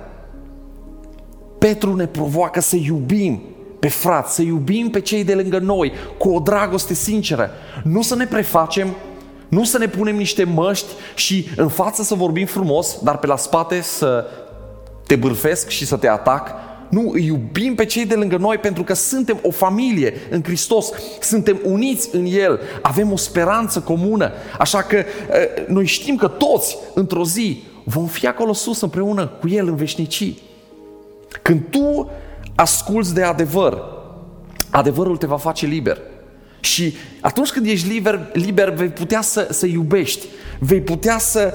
Petru 1.58 1.94
ne 1.94 2.06
provoacă 2.06 2.60
să 2.60 2.76
iubim 2.76 3.42
pe 3.78 3.88
frați, 3.88 4.34
să 4.34 4.42
iubim 4.42 4.90
pe 4.90 5.00
cei 5.00 5.24
de 5.24 5.34
lângă 5.34 5.58
noi 5.58 5.92
cu 6.18 6.28
o 6.28 6.38
dragoste 6.38 6.94
sinceră. 6.94 7.50
Nu 7.82 8.02
să 8.02 8.14
ne 8.14 8.26
prefacem, 8.26 8.94
nu 9.48 9.64
să 9.64 9.78
ne 9.78 9.86
punem 9.86 10.16
niște 10.16 10.44
măști 10.44 10.92
și 11.14 11.48
în 11.56 11.68
față 11.68 12.02
să 12.02 12.14
vorbim 12.14 12.46
frumos, 12.46 12.98
dar 13.02 13.18
pe 13.18 13.26
la 13.26 13.36
spate 13.36 13.80
să 13.80 14.26
te 15.06 15.16
bârfesc 15.16 15.68
și 15.68 15.86
să 15.86 15.96
te 15.96 16.08
atac. 16.08 16.54
Nu, 16.88 17.10
îi 17.12 17.24
iubim 17.24 17.74
pe 17.74 17.84
cei 17.84 18.06
de 18.06 18.14
lângă 18.14 18.36
noi 18.36 18.58
pentru 18.58 18.82
că 18.82 18.94
suntem 18.94 19.38
o 19.42 19.50
familie 19.50 20.14
în 20.30 20.42
Hristos, 20.42 20.90
suntem 21.20 21.60
uniți 21.64 22.08
în 22.12 22.24
El, 22.24 22.60
avem 22.82 23.12
o 23.12 23.16
speranță 23.16 23.80
comună. 23.80 24.32
Așa 24.58 24.82
că 24.82 25.04
noi 25.66 25.86
știm 25.86 26.16
că 26.16 26.28
toți, 26.28 26.78
într-o 26.94 27.24
zi, 27.24 27.62
vom 27.84 28.06
fi 28.06 28.26
acolo 28.26 28.52
sus 28.52 28.80
împreună 28.80 29.26
cu 29.26 29.48
El 29.48 29.68
în 29.68 29.76
veșnicii. 29.76 30.42
Când 31.42 31.62
tu 31.70 32.10
asculți 32.54 33.14
de 33.14 33.22
adevăr, 33.22 33.82
adevărul 34.70 35.16
te 35.16 35.26
va 35.26 35.36
face 35.36 35.66
liber. 35.66 35.98
Și 36.66 36.94
atunci 37.20 37.50
când 37.50 37.66
ești 37.66 37.88
liber, 37.88 38.20
liber 38.32 38.70
vei 38.70 38.88
putea 38.88 39.20
să, 39.20 39.48
să 39.50 39.66
iubești, 39.66 40.26
vei 40.58 40.80
putea 40.80 41.18
să 41.18 41.54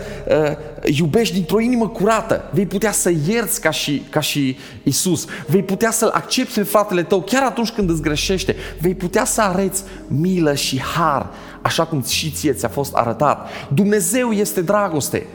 uh, 0.83 0.93
iubești 0.95 1.33
dintr-o 1.33 1.59
inimă 1.59 1.87
curată, 1.87 2.49
vei 2.51 2.65
putea 2.65 2.91
să 2.91 3.11
ierți 3.27 3.61
ca 3.61 3.69
și, 3.69 4.03
ca 4.09 4.19
și 4.19 4.57
Isus, 4.83 5.25
vei 5.47 5.63
putea 5.63 5.91
să-L 5.91 6.11
accepti 6.13 6.53
pe 6.53 6.63
fratele 6.63 7.03
tău 7.03 7.21
chiar 7.21 7.43
atunci 7.43 7.69
când 7.69 7.89
îți 7.89 8.01
greșește, 8.01 8.55
vei 8.79 8.95
putea 8.95 9.25
să 9.25 9.41
areți 9.41 9.83
milă 10.07 10.53
și 10.53 10.81
har, 10.81 11.29
așa 11.61 11.85
cum 11.85 12.03
și 12.03 12.29
ție 12.29 12.53
ți-a 12.53 12.69
fost 12.69 12.93
arătat. 12.93 13.49
Dumnezeu 13.73 14.31
este 14.31 14.61
dragoste. 14.61 15.25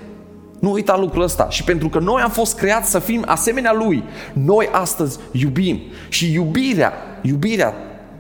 Nu 0.61 0.73
uita 0.73 0.97
lucrul 0.97 1.23
ăsta. 1.23 1.51
Și 1.51 1.65
pentru 1.65 1.89
că 1.89 1.99
noi 1.99 2.23
am 2.23 2.31
fost 2.31 2.57
creați 2.57 2.91
să 2.91 2.99
fim 2.99 3.23
asemenea 3.27 3.73
Lui, 3.73 4.03
noi 4.33 4.69
astăzi 4.73 5.19
iubim. 5.33 5.81
Și 6.09 6.33
iubirea, 6.33 6.93
iubirea 7.23 7.75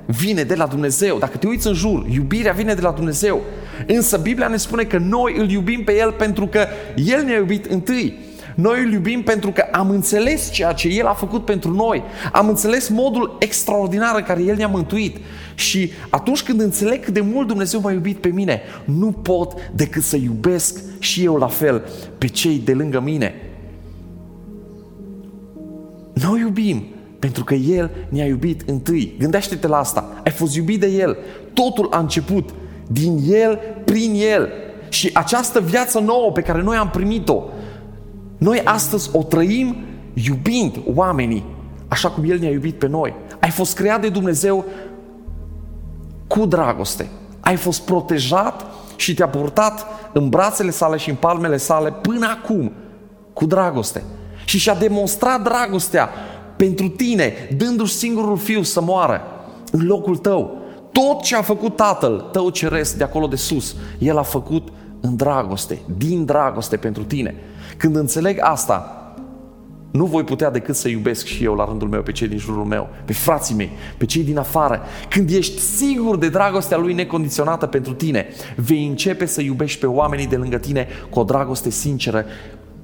vine 0.06 0.42
de 0.42 0.54
la 0.54 0.66
Dumnezeu. 0.66 1.18
Dacă 1.18 1.36
te 1.36 1.46
uiți 1.46 1.66
în 1.66 1.74
jur, 1.74 2.06
iubirea 2.08 2.52
vine 2.52 2.74
de 2.74 2.80
la 2.80 2.90
Dumnezeu. 2.90 3.42
Însă 3.86 4.16
Biblia 4.16 4.48
ne 4.48 4.56
spune 4.56 4.82
că 4.82 4.98
noi 4.98 5.34
îl 5.38 5.50
iubim 5.50 5.84
pe 5.84 5.96
El 5.96 6.12
pentru 6.12 6.46
că 6.46 6.66
El 6.94 7.24
ne-a 7.24 7.36
iubit 7.36 7.64
întâi. 7.64 8.24
Noi 8.54 8.82
îl 8.84 8.92
iubim 8.92 9.22
pentru 9.22 9.50
că 9.50 9.64
am 9.72 9.90
înțeles 9.90 10.50
ceea 10.50 10.72
ce 10.72 10.88
El 10.88 11.06
a 11.06 11.12
făcut 11.12 11.44
pentru 11.44 11.70
noi. 11.70 12.02
Am 12.32 12.48
înțeles 12.48 12.88
modul 12.88 13.36
extraordinar 13.40 14.16
în 14.16 14.22
care 14.22 14.42
El 14.42 14.56
ne-a 14.56 14.66
mântuit. 14.66 15.16
Și 15.54 15.92
atunci 16.08 16.42
când 16.42 16.60
înțeleg 16.60 17.04
cât 17.04 17.14
de 17.14 17.20
mult 17.20 17.46
Dumnezeu 17.46 17.80
m-a 17.80 17.92
iubit 17.92 18.16
pe 18.16 18.28
mine, 18.28 18.60
nu 18.84 19.12
pot 19.12 19.70
decât 19.74 20.02
să 20.02 20.16
iubesc 20.16 20.80
și 20.98 21.24
eu 21.24 21.36
la 21.36 21.46
fel 21.46 21.88
pe 22.18 22.26
cei 22.26 22.58
de 22.64 22.72
lângă 22.72 23.00
mine. 23.00 23.34
Noi 26.12 26.40
iubim 26.40 26.84
pentru 27.18 27.44
că 27.44 27.54
El 27.54 27.90
ne-a 28.08 28.26
iubit 28.26 28.68
întâi. 28.68 29.14
Gândește-te 29.18 29.66
la 29.66 29.78
asta. 29.78 30.08
Ai 30.24 30.32
fost 30.32 30.54
iubit 30.54 30.80
de 30.80 30.86
El. 30.86 31.16
Totul 31.52 31.88
a 31.90 31.98
început 31.98 32.50
din 32.86 33.18
El, 33.28 33.60
prin 33.84 34.14
El. 34.14 34.48
Și 34.88 35.10
această 35.12 35.60
viață 35.60 35.98
nouă 35.98 36.30
pe 36.32 36.40
care 36.40 36.62
noi 36.62 36.76
am 36.76 36.90
primit-o, 36.90 37.42
noi 38.38 38.60
astăzi 38.64 39.10
o 39.12 39.22
trăim 39.22 39.76
iubind 40.14 40.80
oamenii 40.94 41.44
așa 41.88 42.10
cum 42.10 42.30
El 42.30 42.38
ne-a 42.38 42.50
iubit 42.50 42.78
pe 42.78 42.88
noi. 42.88 43.14
Ai 43.40 43.50
fost 43.50 43.74
creat 43.74 44.00
de 44.00 44.08
Dumnezeu 44.08 44.64
cu 46.26 46.46
dragoste. 46.46 47.06
Ai 47.40 47.56
fost 47.56 47.80
protejat 47.80 48.66
și 48.96 49.14
te-a 49.14 49.28
purtat 49.28 49.86
în 50.12 50.28
brațele 50.28 50.70
sale 50.70 50.96
și 50.96 51.10
în 51.10 51.16
palmele 51.16 51.56
sale 51.56 51.92
până 51.92 52.26
acum 52.26 52.72
cu 53.32 53.46
dragoste. 53.46 54.02
Și 54.44 54.58
și-a 54.58 54.74
demonstrat 54.74 55.42
dragostea 55.42 56.08
pentru 56.56 56.88
tine, 56.88 57.32
dându-și 57.56 57.94
singurul 57.94 58.36
fiu 58.36 58.62
să 58.62 58.80
moară 58.80 59.20
în 59.72 59.86
locul 59.86 60.16
tău. 60.16 60.58
Tot 60.92 61.22
ce 61.22 61.36
a 61.36 61.42
făcut 61.42 61.76
Tatăl 61.76 62.28
tău 62.32 62.50
ceresc 62.50 62.96
de 62.96 63.04
acolo 63.04 63.26
de 63.26 63.36
sus, 63.36 63.76
El 63.98 64.18
a 64.18 64.22
făcut 64.22 64.68
în 65.00 65.16
dragoste, 65.16 65.78
din 65.98 66.24
dragoste 66.24 66.76
pentru 66.76 67.04
tine. 67.04 67.34
Când 67.76 67.96
înțeleg 67.96 68.38
asta, 68.40 68.96
nu 69.90 70.04
voi 70.04 70.24
putea 70.24 70.50
decât 70.50 70.76
să 70.76 70.88
iubesc 70.88 71.26
și 71.26 71.44
eu 71.44 71.54
la 71.54 71.64
rândul 71.64 71.88
meu 71.88 72.02
pe 72.02 72.12
cei 72.12 72.28
din 72.28 72.38
jurul 72.38 72.64
meu, 72.64 72.88
pe 73.04 73.12
frații 73.12 73.54
mei, 73.54 73.70
pe 73.98 74.04
cei 74.04 74.22
din 74.22 74.38
afară. 74.38 74.80
Când 75.08 75.30
ești 75.30 75.60
sigur 75.60 76.16
de 76.16 76.28
dragostea 76.28 76.76
lui 76.76 76.92
necondiționată 76.92 77.66
pentru 77.66 77.92
tine, 77.92 78.26
vei 78.56 78.86
începe 78.86 79.26
să 79.26 79.40
iubești 79.40 79.80
pe 79.80 79.86
oamenii 79.86 80.26
de 80.26 80.36
lângă 80.36 80.56
tine 80.56 80.88
cu 81.10 81.18
o 81.18 81.24
dragoste 81.24 81.70
sinceră, 81.70 82.24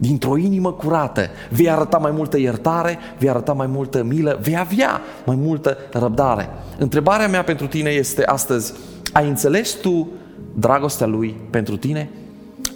dintr-o 0.03 0.37
inimă 0.37 0.73
curată. 0.73 1.29
Vei 1.51 1.71
arăta 1.71 1.99
mai 1.99 2.11
multă 2.11 2.39
iertare, 2.39 2.99
vei 3.19 3.29
arăta 3.29 3.53
mai 3.53 3.67
multă 3.67 4.03
milă, 4.03 4.39
vei 4.41 4.59
avea 4.59 5.01
mai 5.27 5.37
multă 5.37 5.77
răbdare. 5.93 6.49
Întrebarea 6.79 7.29
mea 7.29 7.43
pentru 7.43 7.67
tine 7.67 7.91
este 7.91 8.25
astăzi, 8.25 8.73
ai 9.13 9.29
înțeles 9.29 9.73
tu 9.73 10.09
dragostea 10.55 11.07
lui 11.07 11.37
pentru 11.51 11.77
tine? 11.77 12.11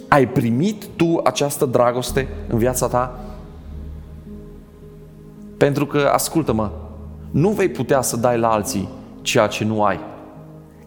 Ai 0.07 0.27
primit 0.27 0.85
tu 0.95 1.19
această 1.23 1.65
dragoste 1.65 2.27
în 2.47 2.57
viața 2.57 2.87
ta? 2.87 3.19
Pentru 5.57 5.85
că, 5.85 6.09
ascultă-mă, 6.13 6.71
nu 7.31 7.49
vei 7.49 7.69
putea 7.69 8.01
să 8.01 8.17
dai 8.17 8.37
la 8.37 8.51
alții 8.51 8.89
ceea 9.21 9.47
ce 9.47 9.63
nu 9.63 9.83
ai. 9.83 9.99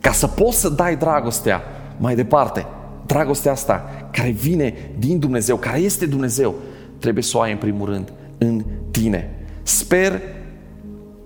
Ca 0.01 0.13
să 0.13 0.27
poți 0.27 0.61
să 0.61 0.69
dai 0.69 0.97
dragostea 0.97 1.63
mai 1.97 2.15
departe, 2.15 2.67
dragostea 3.07 3.53
asta 3.53 3.85
care 4.11 4.31
vine 4.31 4.75
din 4.99 5.19
Dumnezeu, 5.19 5.57
care 5.57 5.79
este 5.79 6.07
Dumnezeu, 6.07 6.55
trebuie 6.99 7.23
să 7.23 7.37
o 7.37 7.41
ai 7.41 7.53
în 7.53 7.59
primul 7.59 7.89
rând 7.89 8.13
în 8.39 8.65
tine. 8.91 9.31
Sper 9.63 10.21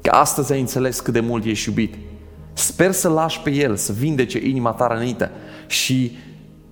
că 0.02 0.10
astăzi 0.10 0.52
ai 0.52 0.60
înțeles 0.60 1.00
cât 1.00 1.12
de 1.12 1.20
mult 1.20 1.44
ești 1.44 1.68
iubit. 1.68 1.94
Sper 2.52 2.92
să 2.92 3.08
lași 3.08 3.40
pe 3.40 3.50
El 3.50 3.76
să 3.76 3.92
vindece 3.92 4.46
inima 4.46 4.70
ta 4.70 4.86
rănită 4.86 5.30
și 5.66 6.16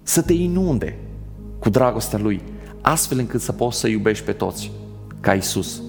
să 0.03 0.23
te 0.23 0.33
inunde 0.33 0.97
cu 1.59 1.71
dragostea 1.71 2.19
Lui, 2.19 2.43
astfel 2.81 3.19
încât 3.19 3.41
să 3.41 3.53
poți 3.53 3.79
să 3.79 3.89
iubești 3.89 4.25
pe 4.25 4.33
toți 4.33 4.71
ca 5.21 5.35
Isus. 5.35 5.83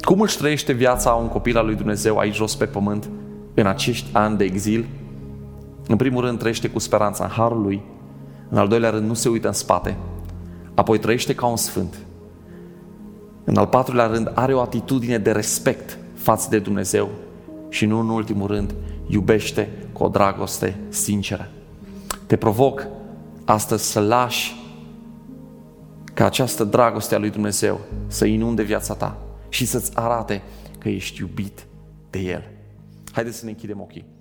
Cum 0.00 0.20
își 0.20 0.36
trăiește 0.36 0.72
viața 0.72 1.10
un 1.10 1.28
copil 1.28 1.56
al 1.56 1.66
lui 1.66 1.74
Dumnezeu 1.74 2.16
aici 2.16 2.34
jos 2.34 2.56
pe 2.56 2.64
pământ 2.64 3.10
în 3.54 3.66
acești 3.66 4.06
ani 4.12 4.36
de 4.36 4.44
exil? 4.44 4.86
În 5.86 5.96
primul 5.96 6.24
rând 6.24 6.38
trăiește 6.38 6.70
cu 6.70 6.78
speranța 6.78 7.24
în 7.24 7.30
harul 7.30 7.62
lui, 7.62 7.82
în 8.48 8.58
al 8.58 8.68
doilea 8.68 8.90
rând 8.90 9.06
nu 9.06 9.14
se 9.14 9.28
uită 9.28 9.46
în 9.46 9.52
spate, 9.52 9.96
apoi 10.74 10.98
trăiește 10.98 11.34
ca 11.34 11.46
un 11.46 11.56
sfânt. 11.56 11.96
În 13.44 13.56
al 13.56 13.66
patrulea 13.66 14.06
rând 14.06 14.30
are 14.34 14.54
o 14.54 14.60
atitudine 14.60 15.18
de 15.18 15.32
respect 15.32 15.98
față 16.14 16.48
de 16.50 16.58
Dumnezeu 16.58 17.08
și 17.68 17.86
nu 17.86 17.98
în 17.98 18.08
ultimul 18.08 18.46
rând 18.46 18.74
iubește 19.06 19.68
cu 19.92 20.04
o 20.04 20.08
dragoste 20.08 20.76
sinceră. 20.88 21.48
Te 22.26 22.36
provoc 22.36 22.86
astăzi 23.44 23.90
să 23.90 24.00
lași 24.00 24.62
ca 26.14 26.24
această 26.24 26.64
dragoste 26.64 27.14
a 27.14 27.18
lui 27.18 27.30
Dumnezeu 27.30 27.80
să 28.06 28.24
inunde 28.24 28.62
viața 28.62 28.94
ta 28.94 29.16
și 29.48 29.66
să-ți 29.66 29.96
arate 29.96 30.42
că 30.78 30.88
ești 30.88 31.20
iubit 31.20 31.66
de 32.10 32.18
El. 32.18 32.42
Haideți 33.12 33.38
să 33.38 33.44
ne 33.44 33.50
închidem 33.50 33.80
ochii. 33.80 34.13